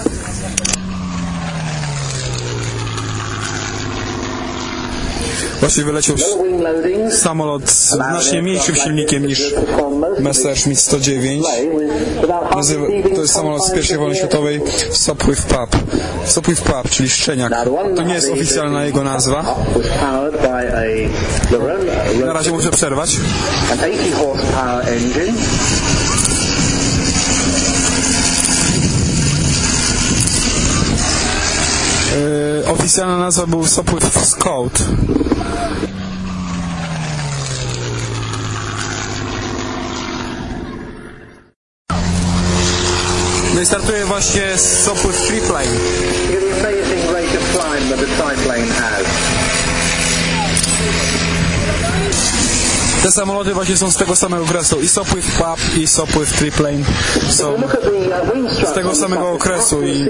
[5.61, 6.17] Właśnie wyleciał
[7.11, 9.55] samolot z znacznie mniejszym silnikiem niż
[10.19, 11.47] Messerschmitt 109.
[12.57, 15.77] Nazywa, to jest samolot z pierwszej wojny światowej Sopwith Pup.
[16.25, 17.53] Sopwith Pup, czyli szczeniak.
[17.97, 19.57] To nie jest oficjalna jego nazwa.
[22.27, 23.17] Na razie muszę przerwać.
[32.17, 34.83] Yy, oficjalna nazwa był Sopwith Scout.
[43.55, 45.71] No i startuje właśnie Sopwith Triplane.
[46.31, 49.07] Look at the rate of climb that the triplane has.
[53.07, 54.81] Te samoloty właśnie są z tego samego okresu.
[54.81, 56.79] I Sopwith Pup i Sopwith Triplane
[57.29, 57.53] są
[58.71, 60.09] z tego samego okresu i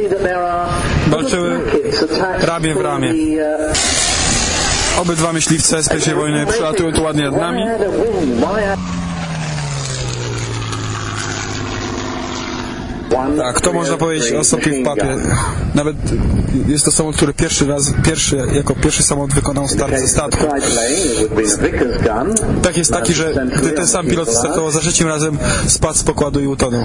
[1.07, 1.61] walczyły
[2.41, 3.15] ramię w ramię.
[5.01, 7.63] Obydwa myśliwce z pierwszej wojny przylatują tu ładnie nad nami.
[13.39, 15.03] Tak, to można powiedzieć o machine Pupie.
[15.03, 15.31] gun.
[15.75, 15.97] Nawet
[16.69, 20.45] jest to samolot, który pierwszy raz, pierwszy, jako pierwszy samolot wykonał start ze statku.
[22.63, 26.41] Tak jest taki, że gdy ten sam pilot startował za trzecim razem, spadł z pokładu
[26.41, 26.83] i utonął.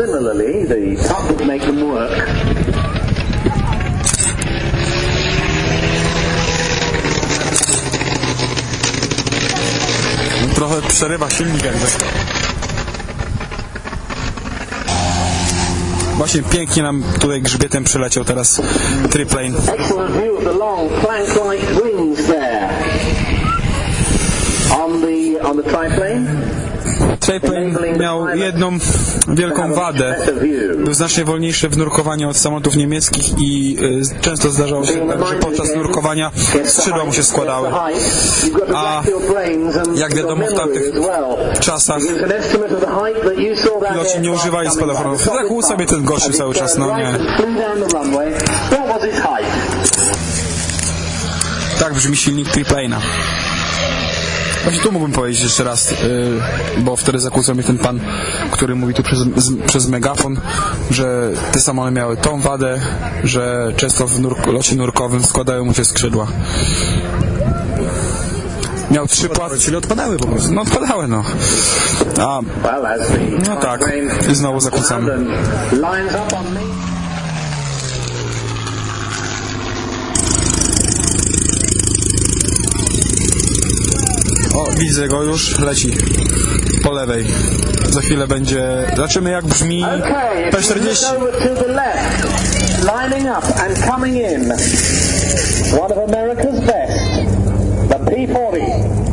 [10.56, 11.86] Trochę przerywa silnik jakby.
[16.21, 18.62] Właśnie pięknie nam tutaj grzbietem przyleciał teraz
[19.10, 19.57] triplane.
[19.57, 22.69] Excellent view of the long plank-like wings there.
[24.84, 26.27] On the on the triplane,
[27.39, 28.78] Triplane miał jedną
[29.28, 30.15] wielką wadę.
[30.78, 33.78] Był znacznie wolniejszy w nurkowaniu od samolotów niemieckich i
[34.17, 36.32] y, często zdarzało się tak, że podczas nurkowania
[36.65, 37.70] skrzydła mu się składały.
[38.76, 39.02] A
[39.96, 40.84] jak wiadomo w tamtych
[41.60, 42.02] czasach
[43.91, 45.26] piloci nie używali spadochronów.
[45.26, 47.13] Zakłuł sobie ten gościu cały czas, no nie.
[51.80, 52.98] Tak brzmi silnik triplane'a.
[54.63, 55.97] Właśnie tu mógłbym powiedzieć jeszcze raz, yy,
[56.78, 58.00] bo wtedy zakłócał mnie ten pan,
[58.52, 60.39] który mówi tu przez, z, przez megafon,
[60.91, 62.82] że te samoloty miały tą wadę,
[63.24, 66.28] że często w nurk, locie nurkowym składają mu się skrzydła.
[68.91, 69.60] Miał trzy płaty.
[69.60, 70.52] Czyli odpadały po prostu.
[70.52, 71.24] No odpadały, no.
[72.19, 72.39] A,
[73.47, 73.82] No tak.
[74.32, 75.17] I znowu zakłócamy.
[75.71, 76.91] Lines up on me.
[84.56, 85.98] O, widzę go już, leci
[86.84, 87.26] po lewej.
[87.90, 88.64] Za chwilę będzie...
[88.96, 90.86] Zobaczymy jak brzmi Okay, if you P40.
[90.86, 92.26] look over to the left,
[92.84, 94.52] lining up and coming in,
[95.80, 97.00] one of America's best,
[97.90, 99.12] the P-40.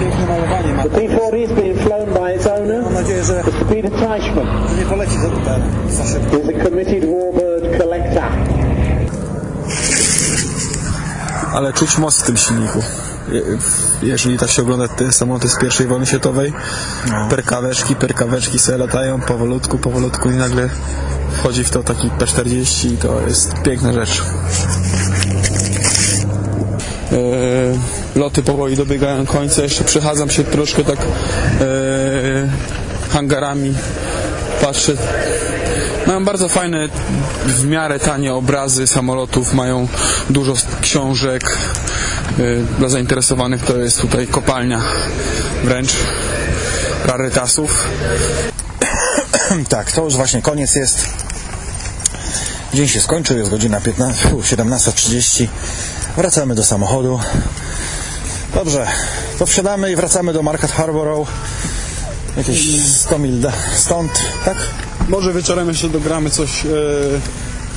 [0.00, 0.82] Piękne malowanie ma.
[0.82, 3.42] The P-40 is being flown by its owner, Mam nadzieję, że
[4.14, 4.40] Za szybko.
[6.36, 8.22] He's a committed warbird collector.
[11.54, 12.82] ale czuć moc w tym silniku.
[13.32, 13.42] Je-
[14.02, 16.52] Jeżeli tak się ogląda te samoloty z pierwszej wojny światowej,
[17.30, 20.68] perkaweczki, perkaweczki sobie latają powolutku, powolutku i nagle
[21.38, 24.22] wchodzi w to taki P-40 i to jest piękna rzecz.
[27.12, 27.78] Eee,
[28.16, 32.50] loty powoli dobiegają końca, jeszcze przechadzam się troszkę tak eee,
[33.14, 33.74] hangarami.
[34.62, 34.92] Patrzę.
[36.06, 36.88] Mają bardzo fajne,
[37.46, 39.88] w miarę tanie obrazy samolotów, mają
[40.30, 41.58] dużo książek.
[42.38, 44.80] Y, Dla zainteresowanych to jest tutaj kopalnia
[45.64, 45.90] wręcz
[47.06, 47.84] rarytasów.
[49.68, 51.06] Tak, to już właśnie koniec jest.
[52.74, 55.46] Dzień się skończył, jest godzina 15, fu, 17.30.
[56.16, 57.20] Wracamy do samochodu.
[58.54, 58.86] Dobrze,
[59.38, 61.28] to wsiadamy i wracamy do Market Harborough.
[62.36, 64.10] Jakieś 100 mil da- stąd,
[64.44, 64.56] tak?
[65.08, 66.68] Może wieczorem jeszcze dogramy coś e,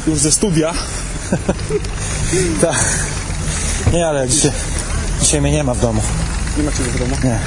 [0.08, 0.74] już ze studia.
[2.62, 2.80] Tak.
[3.94, 4.52] Nie, ale dzisiaj,
[5.22, 6.02] dzisiaj mnie nie ma w domu.
[6.58, 7.16] Nie macie w domu?
[7.24, 7.40] Nie.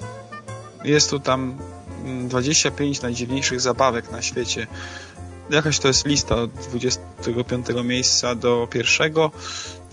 [0.83, 1.57] Jest tu tam
[2.05, 4.67] mm, 25 najdziwniejszych zabawek na świecie.
[5.49, 9.31] Jakaś to jest lista od 25 miejsca do pierwszego.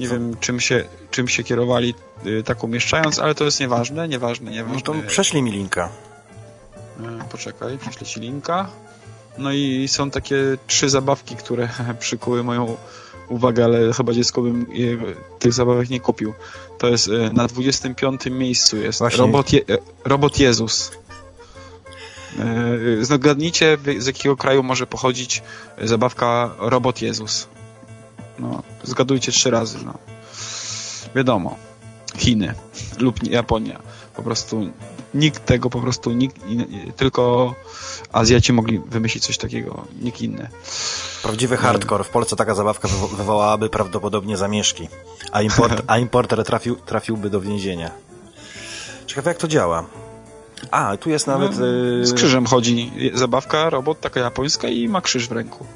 [0.01, 4.51] Nie wiem, czym się, czym się kierowali yy, tak umieszczając, ale to jest nieważne, nieważne,
[4.51, 4.83] No nieważne.
[4.83, 5.89] to prześlij mi linka.
[7.01, 8.71] E, Poczekaj, prześlę ci linka.
[9.39, 11.69] No i są takie trzy zabawki, które
[11.99, 12.77] przykuły moją
[13.29, 14.67] uwagę, ale chyba dziecko bym
[15.39, 16.35] tych zabawek nie kupił.
[16.79, 19.19] To jest e, na 25 miejscu jest Właśnie.
[19.19, 20.93] robot, Je, e, robot Jezus.
[22.39, 25.43] E, Zgadnijcie, z jakiego kraju może pochodzić
[25.83, 27.49] zabawka Robot Jezus.
[28.39, 29.79] No, zgadujcie trzy razy.
[29.85, 29.95] No.
[31.15, 31.57] Wiadomo.
[32.17, 32.55] Chiny
[32.99, 33.81] lub Japonia.
[34.17, 34.71] Po prostu
[35.17, 36.37] nikt tego, po prostu nikt,
[36.97, 37.55] tylko
[38.13, 40.49] Azjaci mogli wymyślić coś takiego, nikt inny.
[41.23, 42.05] Prawdziwy hardcore.
[42.05, 44.89] W Polsce taka zabawka wywo- wywołałaby prawdopodobnie zamieszki,
[45.33, 47.91] a, import, a importer trafił, trafiłby do więzienia.
[49.07, 49.87] Ciekawe jak to działa.
[50.71, 51.53] A, tu jest nawet...
[51.53, 55.67] y, Z krzyżem chodzi zabawka, robot taka japońska i ma krzyż w ręku.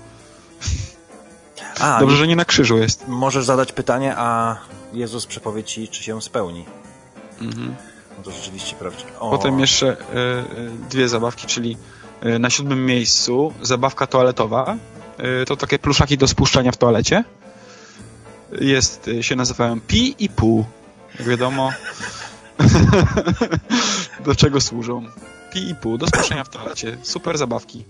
[1.80, 3.08] A, Dobrze, że nie na krzyżu jest.
[3.08, 4.56] Możesz zadać pytanie, a
[4.92, 6.64] Jezus przepowie ci, czy się spełni.
[7.40, 7.74] Mhm.
[8.20, 9.18] No to rzeczywiście prawdziwe.
[9.18, 10.44] O, Potem jeszcze e, e,
[10.90, 11.76] dwie zabawki, czyli
[12.20, 14.76] e, na siódmym miejscu zabawka toaletowa.
[15.46, 17.24] To takie pluszaki do spuszczania w toalecie.
[18.60, 20.64] Jest, się nazywają pi i pół.
[21.18, 21.72] Jak wiadomo,
[24.26, 25.06] do czego służą.
[25.52, 26.98] Pi i pół, do spuszczania w toalecie.
[27.02, 27.84] Super zabawki.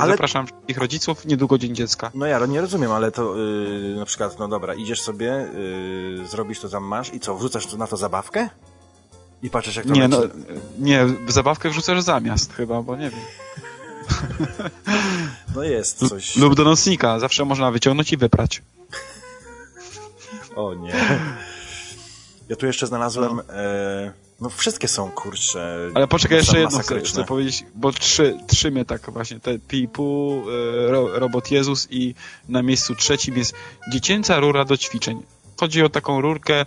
[0.00, 2.10] Ale- Zapraszam wszystkich rodziców, niedługo Dzień Dziecka.
[2.14, 5.48] No ja nie rozumiem, ale to yy, na przykład, no dobra, idziesz sobie,
[6.18, 8.48] yy, zrobisz to tam masz i co, wrzucasz na to zabawkę?
[9.42, 10.16] I patrzysz jak to Nie, leci?
[10.20, 10.44] no,
[10.78, 13.20] nie, zabawkę wrzucasz zamiast chyba, bo nie wiem.
[15.56, 16.36] no jest coś.
[16.36, 18.62] Lub do nocnika, zawsze można wyciągnąć i wyprać.
[20.56, 20.92] O nie.
[22.48, 27.24] Ja tu jeszcze znalazłem, e, no wszystkie są, kurczę, Ale poczekaj, jeszcze jedno chcę, chcę
[27.24, 30.42] powiedzieć, bo trzy, trzy mnie tak właśnie, te Pipu,
[30.86, 32.14] e, ro, Robot Jezus i
[32.48, 33.54] na miejscu trzecim jest
[33.92, 35.22] dziecięca rura do ćwiczeń.
[35.60, 36.64] Chodzi o taką rurkę e,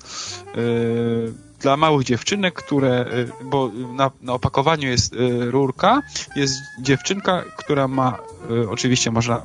[1.66, 5.18] dla małych dziewczynek, które, e, bo na, na opakowaniu jest e,
[5.52, 6.02] rurka,
[6.36, 8.18] jest dziewczynka, która ma,
[8.50, 9.42] e, oczywiście można,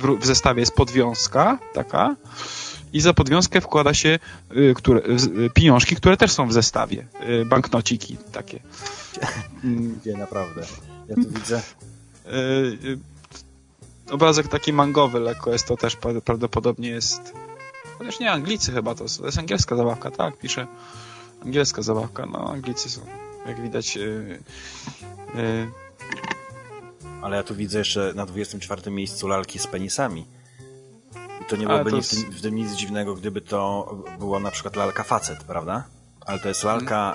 [0.00, 2.16] w, zestawie jest podwiązka taka,
[2.92, 4.18] i za podwiązkę wkłada się
[4.56, 7.06] y, które, y, pieniążki, które też są w zestawie.
[7.42, 8.60] Y, banknociki takie.
[10.00, 10.62] Gdzie naprawdę.
[11.08, 11.62] Ja tu widzę.
[12.26, 12.30] Y,
[12.84, 12.98] y,
[14.10, 17.32] obrazek taki mangowy lekko jest to też pra- prawdopodobnie jest
[18.00, 20.66] chociaż nie Anglicy chyba to, to jest angielska zabawka, tak, pisze
[21.44, 23.00] angielska zabawka, no Anglicy są
[23.46, 24.42] jak widać y,
[25.34, 25.70] y,
[27.22, 30.26] Ale ja tu widzę jeszcze na 24 miejscu lalki z penisami.
[31.42, 33.94] I to nie byłoby to nic, w, jest- tym, w tym nic dziwnego, gdyby to
[34.18, 35.84] było na przykład lalka facet, prawda?
[36.26, 37.14] Ale to jest lalka,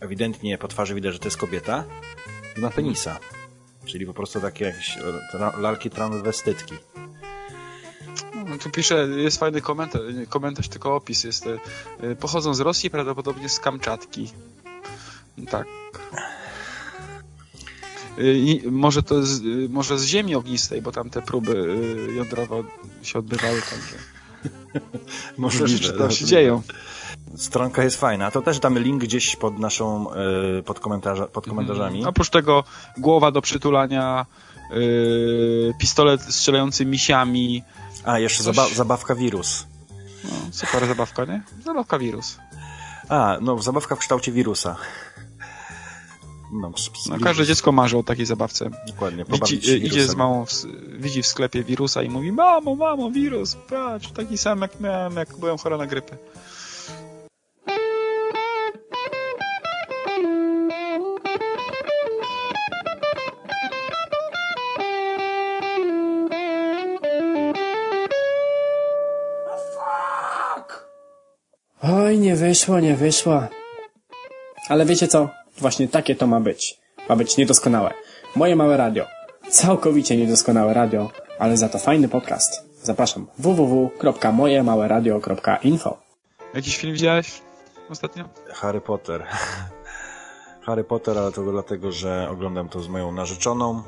[0.00, 1.84] ewidentnie po twarzy widać, że to jest kobieta
[2.56, 3.18] i ma penisa.
[3.84, 4.98] Czyli po prostu takie jakieś
[5.58, 6.74] lalki transwestytki.
[8.34, 11.46] No, tu pisze, jest fajny komentarz, komentarz, tylko opis jest.
[11.46, 11.58] y,
[12.04, 14.30] y, Pochodzą z Rosji, prawdopodobnie z Kamczatki.
[15.50, 15.66] Tak.
[18.18, 21.76] Y, i może to z, może z ziemi ognistej, bo tam te próby
[22.16, 22.62] jądrowe
[23.02, 23.96] się odbywały, także
[25.38, 25.68] Możliwe.
[25.68, 26.62] rzeczy tam się dzieją.
[27.36, 28.30] Stronka jest fajna.
[28.30, 32.04] To też damy link gdzieś pod naszą, e, pod, komentarza, pod komentarzami.
[32.06, 32.64] Oprócz tego
[32.98, 34.26] głowa do przytulania,
[35.80, 37.62] pistolet strzelający misiami.
[38.04, 39.66] A, jeszcze Coś- zaba zabawka wirus.
[40.24, 41.42] No, super zabawka, nie?
[41.64, 42.38] Zabawka wirus.
[43.08, 44.76] A, no zabawka w kształcie wirusa.
[46.52, 46.72] No,
[47.08, 48.70] No, każde dziecko marzy o takiej zabawce.
[48.86, 50.52] Dokładnie, Widzi, y, idzie z małą, w,
[50.98, 55.36] widzi w sklepie wirusa i mówi mamo, mamo, wirus, patrz, taki sam jak miałem, jak
[55.38, 56.16] byłem chora na grypę.
[72.10, 73.42] Oj, nie wyszło, nie wyszło.
[74.68, 75.28] Ale wiecie co?
[75.58, 76.78] Właśnie takie to ma być.
[77.08, 77.94] Ma być niedoskonałe.
[78.36, 79.06] Moje małe radio.
[79.48, 82.64] Całkowicie niedoskonałe radio, ale za to fajny podcast.
[82.82, 85.98] Zapraszam www.mojemałeradio.info
[86.54, 87.42] Jakiś film widziałeś
[87.90, 88.24] ostatnio?
[88.48, 89.26] Harry Potter.
[90.66, 93.82] Harry Potter, ale to dlatego, że oglądam to z moją narzeczoną,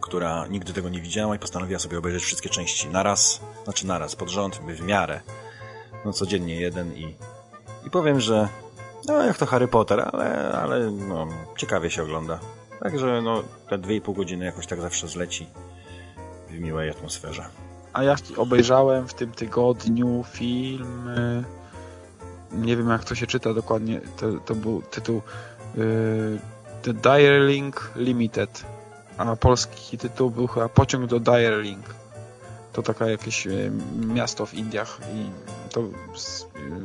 [0.00, 4.28] która nigdy tego nie widziała i postanowiła sobie obejrzeć wszystkie części naraz, znaczy naraz, pod
[4.28, 5.20] rząd, w miarę.
[6.04, 7.16] No codziennie jeden i,
[7.86, 8.48] i powiem, że
[9.06, 12.38] no jak to Harry Potter, ale, ale no, ciekawie się ogląda.
[12.80, 15.46] Także no, te dwie i pół godziny jakoś tak zawsze zleci
[16.48, 17.44] w miłej atmosferze.
[17.92, 21.08] A ja obejrzałem w tym tygodniu film.
[21.08, 21.44] y,
[22.52, 24.00] Nie wiem jak to się czyta dokładnie.
[24.16, 25.22] To, to był tytuł
[25.78, 26.38] y,
[26.82, 28.64] The Direlink Limited.
[29.18, 31.94] A polski tytuł był chyba Pociąg do Direlink.
[32.72, 33.72] To taka jakieś y,
[34.06, 35.30] miasto w Indiach i
[35.74, 35.82] to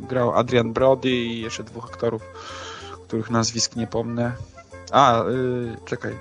[0.09, 2.21] grał Adrian Brody i jeszcze dwóch aktorów,
[3.07, 4.33] których nazwisk nie pomnę.
[4.91, 6.17] A, y, czekaj.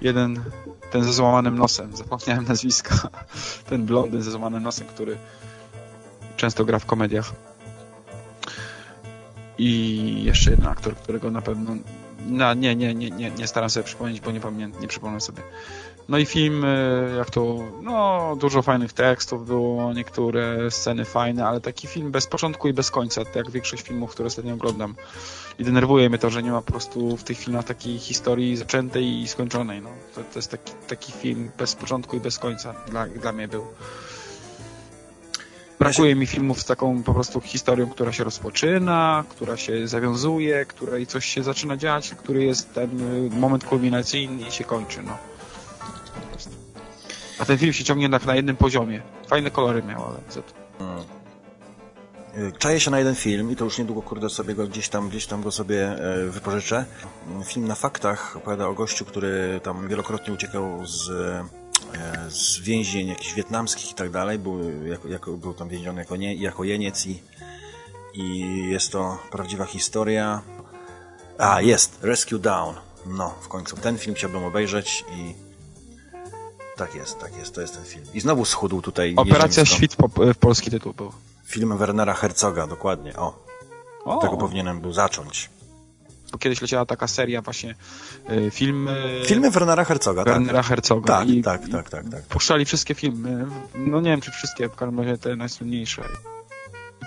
[0.00, 0.44] Jeden,
[0.90, 2.94] ten ze złamanym nosem, zapomniałem nazwiska.
[3.70, 5.18] Ten blondyn ze złamanym nosem, który
[6.36, 7.32] często gra w komediach.
[9.58, 11.76] I jeszcze jeden aktor, którego na pewno.
[12.26, 15.42] No, nie, nie, nie, nie, nie staram sobie przypomnieć, bo nie pamiętam, nie przypomnę sobie.
[16.08, 21.60] No i film, y, jak to, no, dużo fajnych tekstów było, niektóre sceny fajne, ale
[21.60, 24.94] taki film bez początku i bez końca, tak jak większość filmów, które ostatnio oglądam.
[25.58, 29.20] I denerwuje mnie to, że nie ma po prostu w tych filmach takiej historii zaczętej
[29.20, 29.82] i skończonej.
[29.82, 29.90] No.
[30.14, 33.66] To, to jest taki, taki film bez początku i bez końca dla, dla mnie był.
[35.80, 41.06] Brakuje mi filmów z taką po prostu historią, która się rozpoczyna, która się zawiązuje, której
[41.06, 45.02] coś się zaczyna dziać, który jest ten y, moment kulminacyjny i się kończy.
[45.02, 45.18] No.
[47.38, 49.02] A ten film się ciągnie tak na jednym poziomie.
[49.26, 50.52] Fajne kolory miał, ale co to?
[52.38, 55.08] Y, Czaję się na jeden film i to już niedługo, kurde, sobie go gdzieś tam,
[55.08, 56.84] gdzieś tam go sobie e, wypożyczę.
[57.44, 61.10] Film na faktach opowiada o gościu, który tam wielokrotnie uciekał z,
[62.28, 64.38] z więzień jakichś wietnamskich i tak dalej.
[64.38, 67.22] Był, jako, jako, był tam więziony jako, nie, jako jeniec i,
[68.14, 68.38] i
[68.70, 70.42] jest to prawdziwa historia.
[71.38, 72.74] A, jest, Rescue Down.
[73.06, 73.76] No, w końcu.
[73.76, 75.34] Ten film chciałbym obejrzeć i
[76.76, 78.04] tak jest, tak jest, to jest ten film.
[78.14, 79.64] I znowu schudł tutaj Operacja.
[79.64, 81.12] Świt po, w polski tytuł był.
[81.44, 83.16] Film Wernera Herzoga, dokładnie.
[83.16, 83.44] O,
[84.04, 85.50] O, tego powinienem był zacząć.
[86.32, 87.74] Bo kiedyś leciała taka seria właśnie
[88.30, 90.34] y, filmy Filmy Wernera Herzoga, tak.
[90.34, 91.18] Wernera Herzoga.
[91.18, 92.22] Tak, I, tak, tak, tak, tak.
[92.22, 93.46] puszczali wszystkie filmy.
[93.74, 96.02] No nie wiem, czy wszystkie, w każdym razie te najsłynniejsze.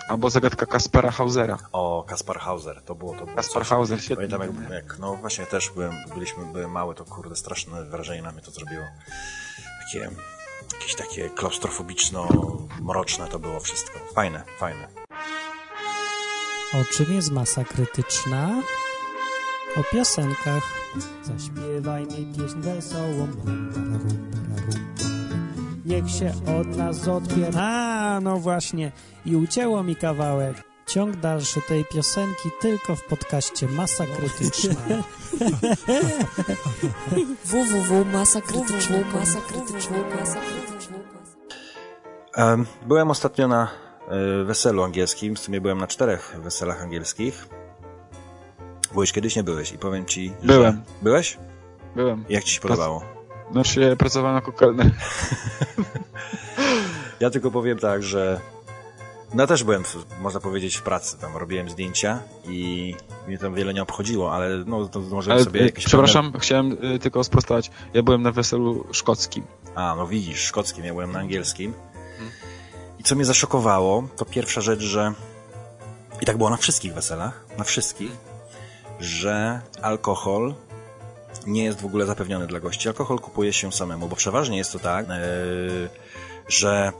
[0.07, 1.57] Albo zagadka Kaspera Hausera.
[1.71, 3.25] O, Kaspar Hauser, to było to.
[3.25, 3.69] Było Kaspar coś.
[3.69, 7.83] Hauser, świetny Pamiętam, jak, jak, no właśnie też byłem, byliśmy, byłem mały, to kurde, straszne
[7.83, 8.83] wrażenie na mnie to zrobiło.
[9.85, 10.09] Takie,
[10.73, 13.99] jakieś takie klaustrofobiczno-mroczne to było wszystko.
[14.15, 14.87] Fajne, fajne.
[16.73, 18.61] O czym jest masa krytyczna?
[19.77, 20.63] O piosenkach.
[21.23, 23.27] Zaśpiewaj mi pieśń wesołą.
[25.85, 27.57] Niech się od nas odpier...
[27.57, 28.91] A, no właśnie.
[29.25, 30.63] I ucięło mi kawałek.
[30.87, 34.75] Ciąg dalszy tej piosenki tylko w podcaście Masa Krytyczna.
[37.45, 39.23] www.masakrytyczna.com
[42.35, 43.67] Em, Byłem ostatnio na
[44.07, 47.47] e, weselu angielskim, w sumie byłem na czterech weselach angielskich.
[48.93, 50.47] Byłeś kiedyś, nie byłeś i powiem ci, że...
[50.47, 50.83] Byłem.
[51.01, 51.37] Byłeś?
[51.95, 52.25] Byłem.
[52.29, 53.03] Jak ci się podobało?
[53.51, 54.91] Znaczy, ja pracowałem jako kelner.
[57.19, 58.39] Ja tylko powiem tak, że
[59.33, 59.83] no też byłem,
[60.21, 61.17] można powiedzieć, w pracy.
[61.17, 62.95] Tam robiłem zdjęcia i
[63.27, 65.85] mnie tam wiele nie obchodziło, ale no to możemy Ale, sobie y, jakieś...
[65.85, 67.71] przepraszam, chciałem y, tylko sprostować.
[67.93, 69.43] Ja byłem na weselu szkockim.
[69.75, 71.73] A, no widzisz, szkockim, ja byłem na angielskim.
[72.99, 75.13] I co mnie zaszokowało, to pierwsza rzecz, że
[76.21, 78.11] i tak było na wszystkich weselach, na wszystkich,
[78.99, 80.53] że alkohol
[81.47, 82.87] nie jest w ogóle zapewniony dla gości.
[82.87, 85.89] Alkohol kupuje się samemu, bo przeważnie jest to tak, yy,
[86.47, 86.91] że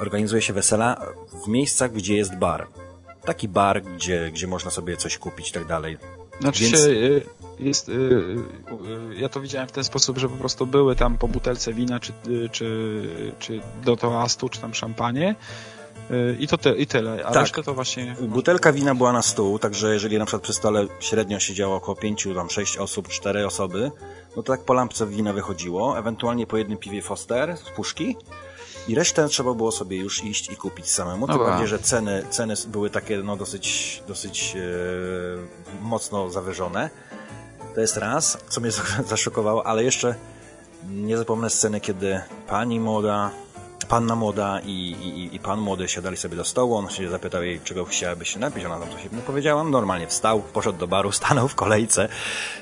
[0.00, 1.06] organizuje się wesela
[1.44, 2.66] w miejscach, gdzie jest bar.
[3.24, 5.98] Taki bar, gdzie, gdzie można sobie coś kupić i tak dalej.
[6.40, 7.22] Znaczy Więc- się, y,
[7.58, 8.36] jest, y,
[9.16, 12.12] ja to widziałem w ten sposób, że po prostu były tam po butelce wina, czy,
[12.52, 13.02] czy,
[13.38, 15.34] czy do toastu, czy tam szampanie
[16.38, 17.42] i to te, i tyle, a Tak.
[17.42, 18.16] resztę to właśnie...
[18.20, 22.34] Butelka wina była na stół, także jeżeli na przykład przy stole średnio siedziało około pięciu,
[22.34, 23.90] tam sześć osób, cztery osoby,
[24.36, 28.16] no to tak po lampce wina wychodziło, ewentualnie po jednym piwie Foster z puszki
[28.88, 31.26] i resztę trzeba było sobie już iść i kupić samemu.
[31.26, 31.50] Tym Dobra.
[31.50, 36.90] bardziej, że ceny, ceny były takie no dosyć, dosyć e, mocno zawyżone.
[37.74, 38.70] To jest raz, co mnie
[39.08, 40.14] zaszokowało, ale jeszcze
[40.90, 43.30] nie zapomnę sceny, kiedy pani młoda,
[43.88, 47.60] panna młoda i, i, i pan młody siadali sobie do stołu, on się zapytał jej,
[47.60, 51.12] czego chciałaby się napić, ona tam coś mu powiedziała, on normalnie wstał, poszedł do baru,
[51.22, 52.08] stanął w kolejce,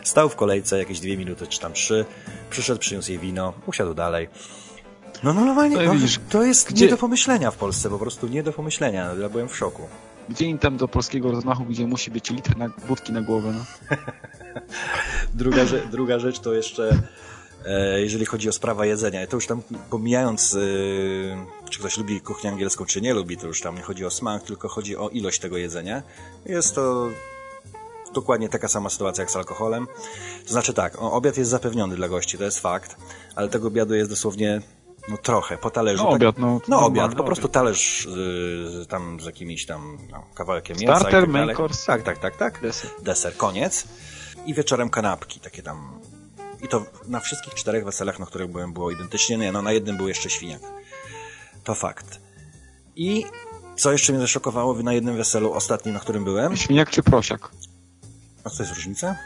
[0.05, 2.05] stał w kolejce jakieś dwie minuty czy tam trzy,
[2.51, 4.29] przyszedł, przyniósł jej wino, usiadł dalej.
[5.23, 7.99] No, no normalnie, No no, widzisz, to jest gdzie- nie do pomyślenia w Polsce, po
[7.99, 9.89] prostu nie do pomyślenia, ja byłem w szoku.
[10.29, 13.65] Gdzie im tam do polskiego rozmachu, gdzie musi być litr na, wódki na głowę, no.
[15.35, 16.91] Druga, druga rzecz to jeszcze,
[17.99, 20.59] jeżeli chodzi o sprawę jedzenia, to już tam pomijając, e,
[21.71, 24.43] czy ktoś lubi kuchnię angielską, czy nie lubi, to już tam nie chodzi o smak,
[24.43, 26.03] tylko chodzi o ilość tego jedzenia.
[26.47, 27.09] Jest to
[28.15, 29.87] dokładnie taka sama sytuacja jak z alkoholem.
[30.47, 32.97] To znaczy tak, obiad jest zapewniony dla gości, to jest fakt,
[33.35, 34.61] ale tego obiadu jest dosłownie
[35.09, 36.05] no trochę, po talerzu.
[36.05, 37.27] No tak- obiad, no, No obiad, po obiad.
[37.27, 41.87] prostu talerz y, tam z jakimiś tam no, kawałkiem mięsa Starter, tak main course.
[41.87, 42.61] Tak, tak, tak, tak.
[42.61, 42.91] Deser.
[43.03, 43.85] Deser, koniec.
[44.47, 46.01] I wieczorem kanapki, takie tam.
[46.63, 49.37] I to na wszystkich czterech weselach, na których byłem, było identycznie.
[49.37, 50.61] Nie, no na jednym był jeszcze świniak.
[51.65, 52.21] To fakt.
[52.97, 53.25] I
[53.77, 56.57] co jeszcze mnie zaszokowało na jednym weselu, ostatnim, na którym byłem?
[56.57, 57.51] Świniak czy prosiak?
[58.45, 59.17] A co jest różnica?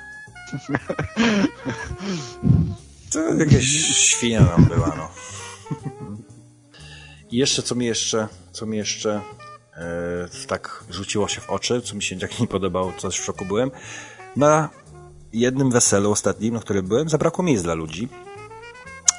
[3.13, 3.65] To jakaś
[3.95, 5.11] świnia nam była, no.
[7.31, 9.21] I jeszcze, co mi jeszcze, co mi jeszcze
[9.75, 13.45] e, tak rzuciło się w oczy, co mi się tak nie podobało, co w szoku
[13.45, 13.71] byłem.
[14.37, 14.69] Na
[15.33, 18.09] jednym weselu ostatnim, na którym byłem, zabrakło miejsc dla ludzi,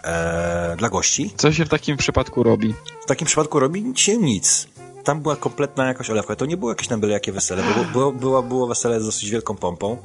[0.03, 1.33] e, dla gości.
[1.37, 2.73] Co się w takim przypadku robi?
[3.01, 4.67] W takim przypadku robi się nic.
[5.03, 6.35] Tam była kompletna jakaś olewka.
[6.35, 7.63] To nie było jakieś tam byle jakie wesele.
[7.63, 9.97] Było, było, było, było wesele z dosyć wielką pompą.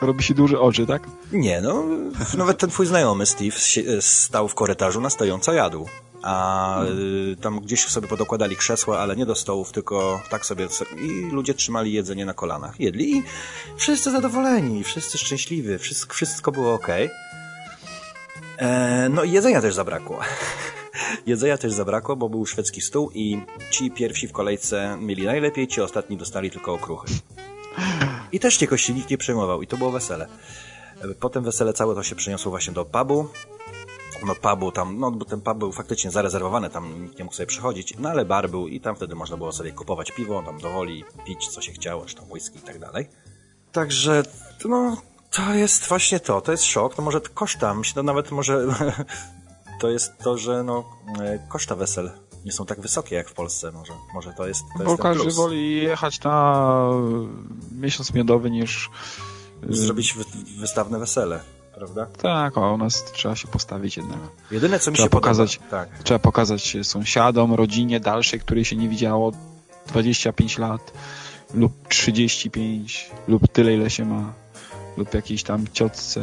[0.00, 1.02] Robi się duże oczy, tak?
[1.32, 1.84] Nie, no,
[2.38, 3.56] nawet ten twój znajomy Steve
[4.00, 5.86] stał w korytarzu na stojąco jadł.
[6.26, 10.68] A y, tam gdzieś sobie podokładali krzesła, ale nie do stołów, tylko tak sobie.
[10.98, 12.80] I ludzie trzymali jedzenie na kolanach.
[12.80, 13.22] Jedli i
[13.76, 16.88] wszyscy zadowoleni, wszyscy szczęśliwi, wszystko, wszystko było ok.
[18.58, 20.20] E, no i jedzenia też zabrakło.
[21.26, 25.80] jedzenia też zabrakło, bo był szwedzki stół i ci pierwsi w kolejce mieli najlepiej, ci
[25.80, 27.08] ostatni dostali tylko okruchy.
[28.32, 30.26] I też się nikt nie przejmował i to było wesele.
[31.02, 33.28] E, Potem wesele całe to się przeniosło właśnie do pubu.
[34.24, 37.46] No pubu tam, no bo ten pub był faktycznie zarezerwowany, tam nikt nie mógł sobie
[37.46, 40.72] przychodzić, no ale bar był i tam wtedy można było sobie kupować piwo, tam do
[40.72, 43.08] woli, pić co się chciało, czy tam whisky i tak dalej.
[43.72, 44.22] Także,
[44.64, 44.96] no,
[45.30, 48.66] to jest właśnie to, to jest szok, to może koszta, myślę, nawet może
[49.80, 50.84] to jest to, że no,
[51.20, 52.10] e, koszta wesel
[52.44, 55.22] nie są tak wysokie jak w Polsce, może, może to jest, to Bo jest każdy
[55.22, 55.36] plus.
[55.36, 56.90] woli jechać na
[57.72, 58.90] miesiąc miodowy niż...
[59.68, 60.24] Zrobić wy,
[60.60, 61.40] wystawne wesele,
[61.76, 62.06] prawda?
[62.06, 64.18] Tak, a u nas trzeba się postawić jednak.
[64.50, 65.88] Jedyne, co mi trzeba się podoba- pokazać, tak.
[66.04, 69.32] Trzeba pokazać sąsiadom, rodzinie dalszej, której się nie widziało
[69.86, 70.92] 25 lat
[71.54, 74.32] lub 35 lub tyle, ile się ma
[74.96, 76.20] lub jakiejś tam ciotce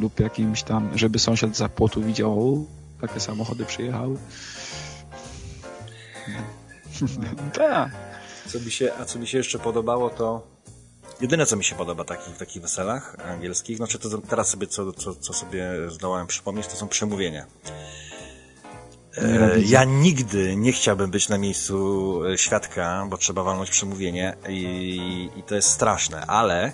[0.00, 2.58] lub jakimś tam, żeby sąsiad za płotu widział o,
[3.00, 4.16] takie samochody przyjechały.
[7.52, 7.90] tak.
[8.46, 10.55] Co mi się, a co mi się jeszcze podobało, to
[11.20, 14.92] jedyne, co mi się podoba takich, w takich weselach angielskich, znaczy to teraz sobie, co,
[14.92, 17.46] co, co sobie zdołałem przypomnieć, to są przemówienia.
[19.18, 19.60] E.
[19.60, 25.42] Ja nigdy nie chciałbym być na miejscu e, świadka, bo trzeba walnąć przemówienie i, i
[25.42, 26.72] to jest straszne, ale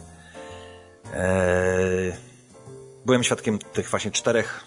[1.15, 2.17] e,
[3.07, 4.65] byłem świadkiem tych właśnie czterech,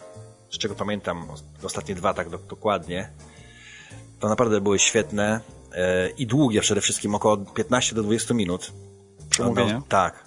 [0.50, 1.28] z czego pamiętam
[1.64, 3.10] ostatnie dwa tak do, dokładnie.
[4.20, 5.40] To naprawdę były świetne
[5.74, 8.72] e, i długie przede wszystkim, około 15 do 20 minut.
[9.36, 9.74] Przemówienia?
[9.74, 10.26] No, tak.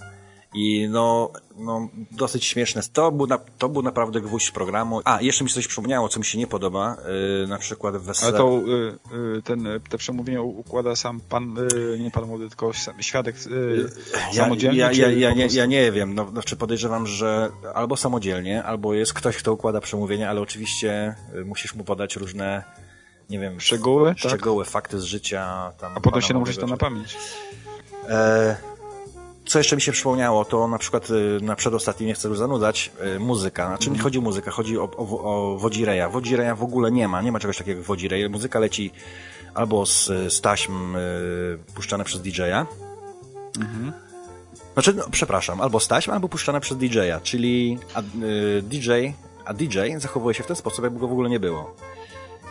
[0.54, 2.82] I no, no, dosyć śmieszne.
[2.92, 5.00] To był, na, to był naprawdę gwóźdź programu.
[5.04, 6.96] A, jeszcze mi się coś przypomniało, co mi się nie podoba.
[7.40, 8.28] Yy, na przykład wesele...
[8.28, 12.48] Ale to y, y, ten, y, te przemówienie układa sam pan, y, nie pan młody,
[12.48, 13.90] tylko sam, świadek y,
[14.32, 14.78] Ja, samodzielnie?
[14.78, 16.14] ja, ja, ja, nie, ja nie wiem.
[16.14, 21.74] No, znaczy podejrzewam, że albo samodzielnie, albo jest ktoś, kto układa przemówienie, ale oczywiście musisz
[21.74, 22.64] mu podać różne,
[23.30, 23.61] nie wiem...
[23.61, 24.18] Szczegóły, tak?
[24.18, 25.72] Szczegóły, fakty z życia.
[25.78, 27.16] Tam A potem się nauczysz to na pamięć.
[28.09, 28.56] E,
[29.49, 32.90] co jeszcze mi się przypomniało, to na przykład y, na przedostatnim, nie chcę już zanudzać,
[33.16, 33.66] y, muzyka.
[33.66, 36.09] Znaczy nie chodzi o muzykę, chodzi o, o, o Wodzireja.
[36.09, 38.30] Wodzireja w ogóle nie ma, nie ma czegoś takiego jak Wodzirej.
[38.30, 38.90] Muzyka leci
[39.55, 42.66] albo z, z taśm y, puszczane przez DJ-a,
[44.74, 48.90] znaczy, no, przepraszam, albo z taśm, albo puszczane przez DJ-a, czyli a, y, DJ,
[49.44, 51.74] a DJ zachowuje się w ten sposób, jakby go w ogóle nie było.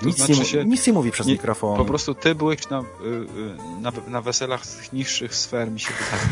[0.01, 1.77] Nic, znaczy nie, się- nic nie mówi przez Nie, mikrofon.
[1.77, 5.79] Po prostu ty byłeś na, y, y, na, na weselach z tych niższych sfer, mi
[5.79, 6.23] się wydaje.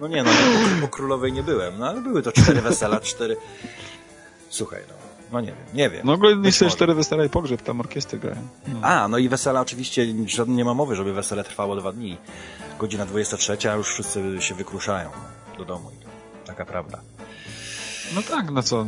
[0.00, 0.30] No nie, no,
[0.84, 3.36] u królowej nie byłem, no ale były to cztery wesela, cztery...
[4.50, 4.94] Słuchaj, no,
[5.32, 6.00] no nie wiem, nie wiem.
[6.04, 6.70] No ogólnie może.
[6.70, 8.48] cztery wesela i pogrzeb, tam orkiestry grają.
[8.68, 8.78] No.
[8.82, 12.16] A, no i wesela oczywiście, żadne nie ma mowy, żeby wesele trwało dwa dni.
[12.78, 15.10] Godzina 23, a już wszyscy się wykruszają
[15.58, 15.90] do domu.
[16.46, 17.00] Taka prawda.
[18.14, 18.86] no tak, no co?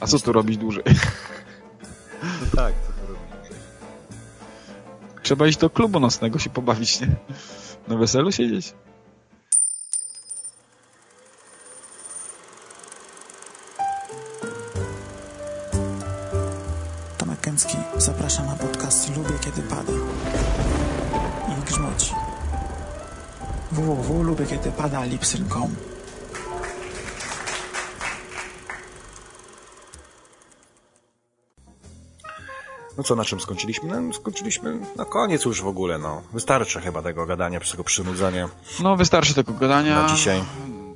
[0.00, 0.82] A co tu robić dłużej?
[2.24, 3.20] No tak, to robi.
[5.22, 7.08] Trzeba iść do klubu nocnego się pobawić, nie?
[7.88, 8.74] Na weselu siedzieć?
[17.18, 19.92] Tomek Kęcki zaprasza na podcast Lubię Kiedy Pada
[21.48, 22.14] i Grzmoci.
[23.72, 25.76] www.lubiekiedypada.lipsyn.com
[32.98, 34.00] No co, na czym skończyliśmy?
[34.00, 36.22] No, skończyliśmy na koniec już w ogóle, no.
[36.32, 38.48] Wystarczy chyba tego gadania, tego przynudzania
[38.80, 40.02] No wystarczy tego gadania.
[40.02, 40.44] na dzisiaj.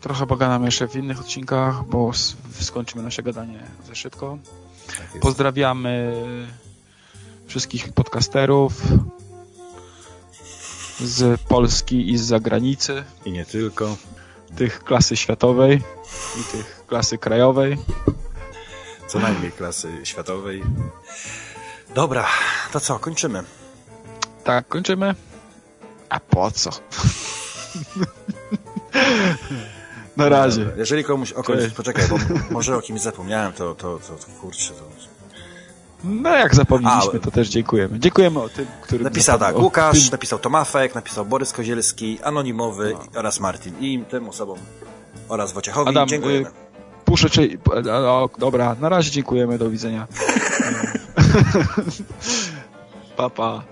[0.01, 2.11] Trochę pogadamy jeszcze w innych odcinkach, bo
[2.61, 4.39] skończymy nasze gadanie za szybko.
[4.87, 5.21] Tak.
[5.21, 6.23] Pozdrawiamy
[7.47, 8.73] wszystkich podcasterów
[11.01, 13.97] z Polski i z zagranicy, I nie tylko.
[14.57, 15.83] tych klasy światowej
[16.41, 17.79] i tych klasy krajowej.
[19.07, 20.63] Co najmniej klasy światowej.
[21.95, 22.27] Dobra,
[22.73, 23.43] to co, kończymy.
[24.45, 25.15] Tak, kończymy.
[26.09, 26.71] A po co?
[30.17, 30.67] Na razie.
[30.77, 31.75] Jeżeli komuś o Cześć.
[31.75, 32.17] poczekaj, bo
[32.51, 34.83] może o kimś zapomniałem, to, to, to, to kurczę, to...
[36.05, 37.99] No jak zapomnieliśmy, A, to też dziękujemy.
[37.99, 43.21] Dziękujemy o tym, który Napisał tak, Łukasz, tym- napisał Tomafek, napisał Borys Kozielski, Anonimowy No.
[43.21, 43.75] oraz Martin.
[43.81, 44.59] I tym osobom
[45.29, 46.49] oraz Wojciechowi Adam, dziękujemy.
[46.49, 46.53] y,
[47.05, 47.59] Puszę czy...
[47.93, 50.07] O, dobra, na razie dziękujemy, do widzenia.
[53.17, 53.65] pa, pa.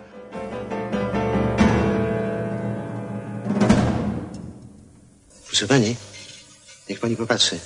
[5.47, 5.97] Proszę pani,
[6.89, 7.59] niech pani popatrzy.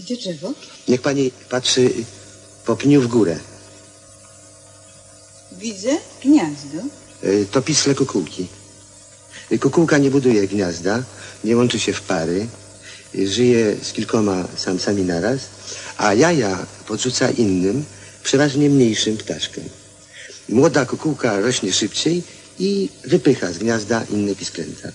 [0.00, 0.52] Gdzie drzewo?
[0.88, 1.90] Niech pani patrzy
[2.66, 3.38] po pniu w górę.
[5.52, 6.78] Widzę gniazdo.
[7.24, 8.48] Y, To pisle kukułki.
[9.60, 11.02] Kukułka nie buduje gniazda,
[11.44, 12.46] nie łączy się w pary,
[13.14, 15.40] żyje z kilkoma samcami naraz,
[15.96, 17.84] a jaja podrzuca innym,
[18.22, 19.64] przeważnie mniejszym ptaszkom.
[20.48, 22.22] Młoda kukułka rośnie szybciej
[22.58, 24.88] i wypycha z gniazda inne pisklęta.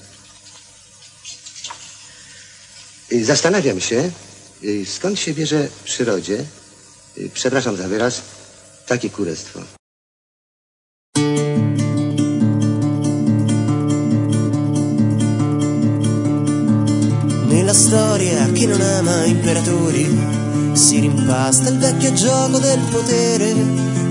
[3.21, 4.11] Zastanawiam się,
[4.63, 6.45] y, skąd się bierze w przyrodzie,
[7.17, 8.21] y, przepraszam za wyraz,
[8.87, 9.76] takie kurestwo.
[17.87, 20.05] Storia chi non ama imperatori
[20.73, 23.49] si rimpasta il vecchio gioco del potere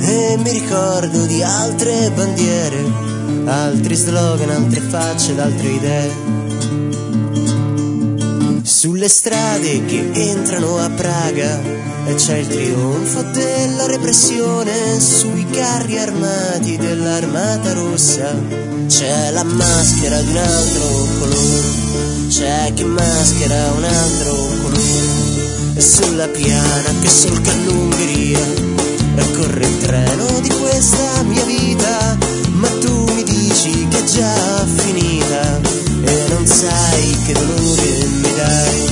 [0.01, 2.83] e mi ricordo di altre bandiere,
[3.45, 6.11] altri slogan, altre facce, ed altre idee.
[8.62, 11.61] Sulle strade che entrano a Praga
[12.14, 18.35] c'è il trionfo della repressione sui carri armati dell'armata rossa.
[18.87, 21.86] C'è la maschera di un altro colore
[22.29, 28.45] c'è chi maschera un altro colore e sulla piana che solca l'Ungheria
[29.35, 32.16] corre il treno di questa mia vita
[32.53, 35.61] ma tu mi dici che è già finita
[36.05, 38.85] e non sai che dolore mi dai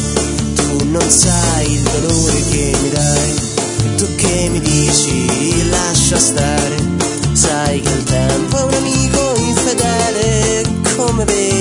[0.54, 3.34] tu non sai il dolore che mi dai
[3.96, 4.06] tu
[5.70, 6.76] lascia stare.
[7.32, 10.62] Sai che il tempo è un amico infedele,
[10.96, 11.53] come vedi.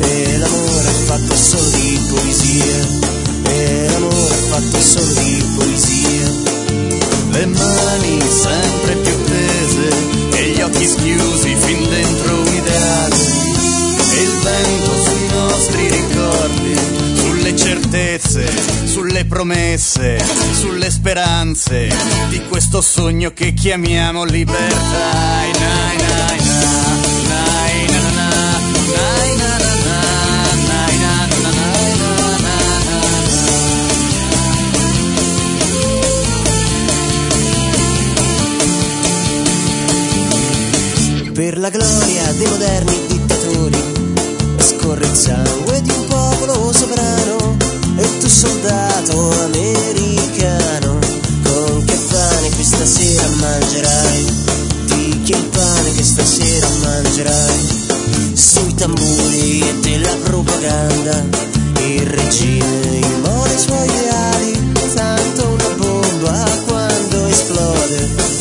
[0.00, 2.86] E l'amore è fatto solo di poesia,
[3.44, 6.30] e l'amore è fatto solo di poesia.
[7.30, 9.88] Le mani sempre più tese
[10.32, 13.16] e gli occhi schiusi fin dentro un ideale.
[14.10, 16.78] E il vento sui nostri ricordi,
[17.14, 18.50] sulle certezze,
[18.84, 20.18] sulle promesse,
[20.52, 21.88] sulle speranze
[22.28, 25.87] di questo sogno che chiamiamo libertà.
[41.38, 43.78] Per la gloria dei moderni dittatori
[44.58, 47.56] scorre il sangue di un popolo sovrano
[47.96, 50.98] e tu soldato americano
[51.44, 54.24] con che pane questa sera mangerai?
[54.86, 58.32] Di che pane che stasera mangerai?
[58.32, 61.24] Sui tamburi e della propaganda
[61.86, 68.37] il regime immola i suoi ideali tanto una bomba quando esplode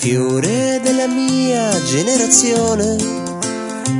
[0.00, 2.96] fiore della mia generazione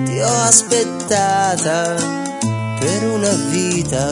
[0.07, 1.95] ti ho aspettata
[2.81, 4.11] per una vita.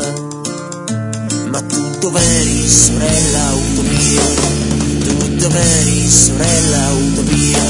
[1.49, 4.23] Ma tu dov'eri sorella utopia?
[4.99, 7.63] Tu dov'eri sorella utopia?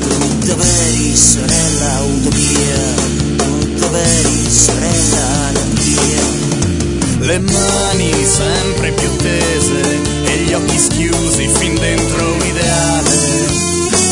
[0.00, 2.94] Tu dov'eri sorella utopia?
[3.36, 6.45] Tu dov'eri sorella anarchia
[7.26, 13.10] Le mani sempre più tese e gli occhi schiusi fin dentro un ideale.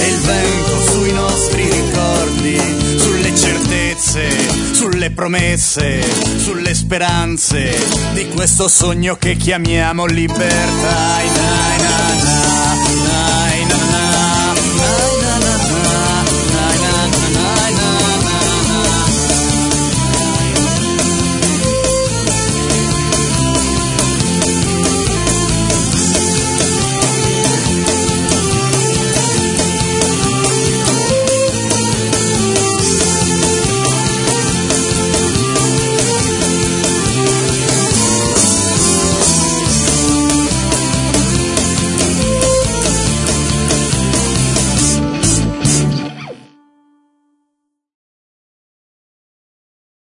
[0.01, 2.59] E il vento sui nostri ricordi,
[2.99, 6.03] sulle certezze, sulle promesse,
[6.39, 7.79] sulle speranze
[8.15, 10.91] di questo sogno che chiamiamo libertà.
[10.91, 13.34] Nai, nai, nai,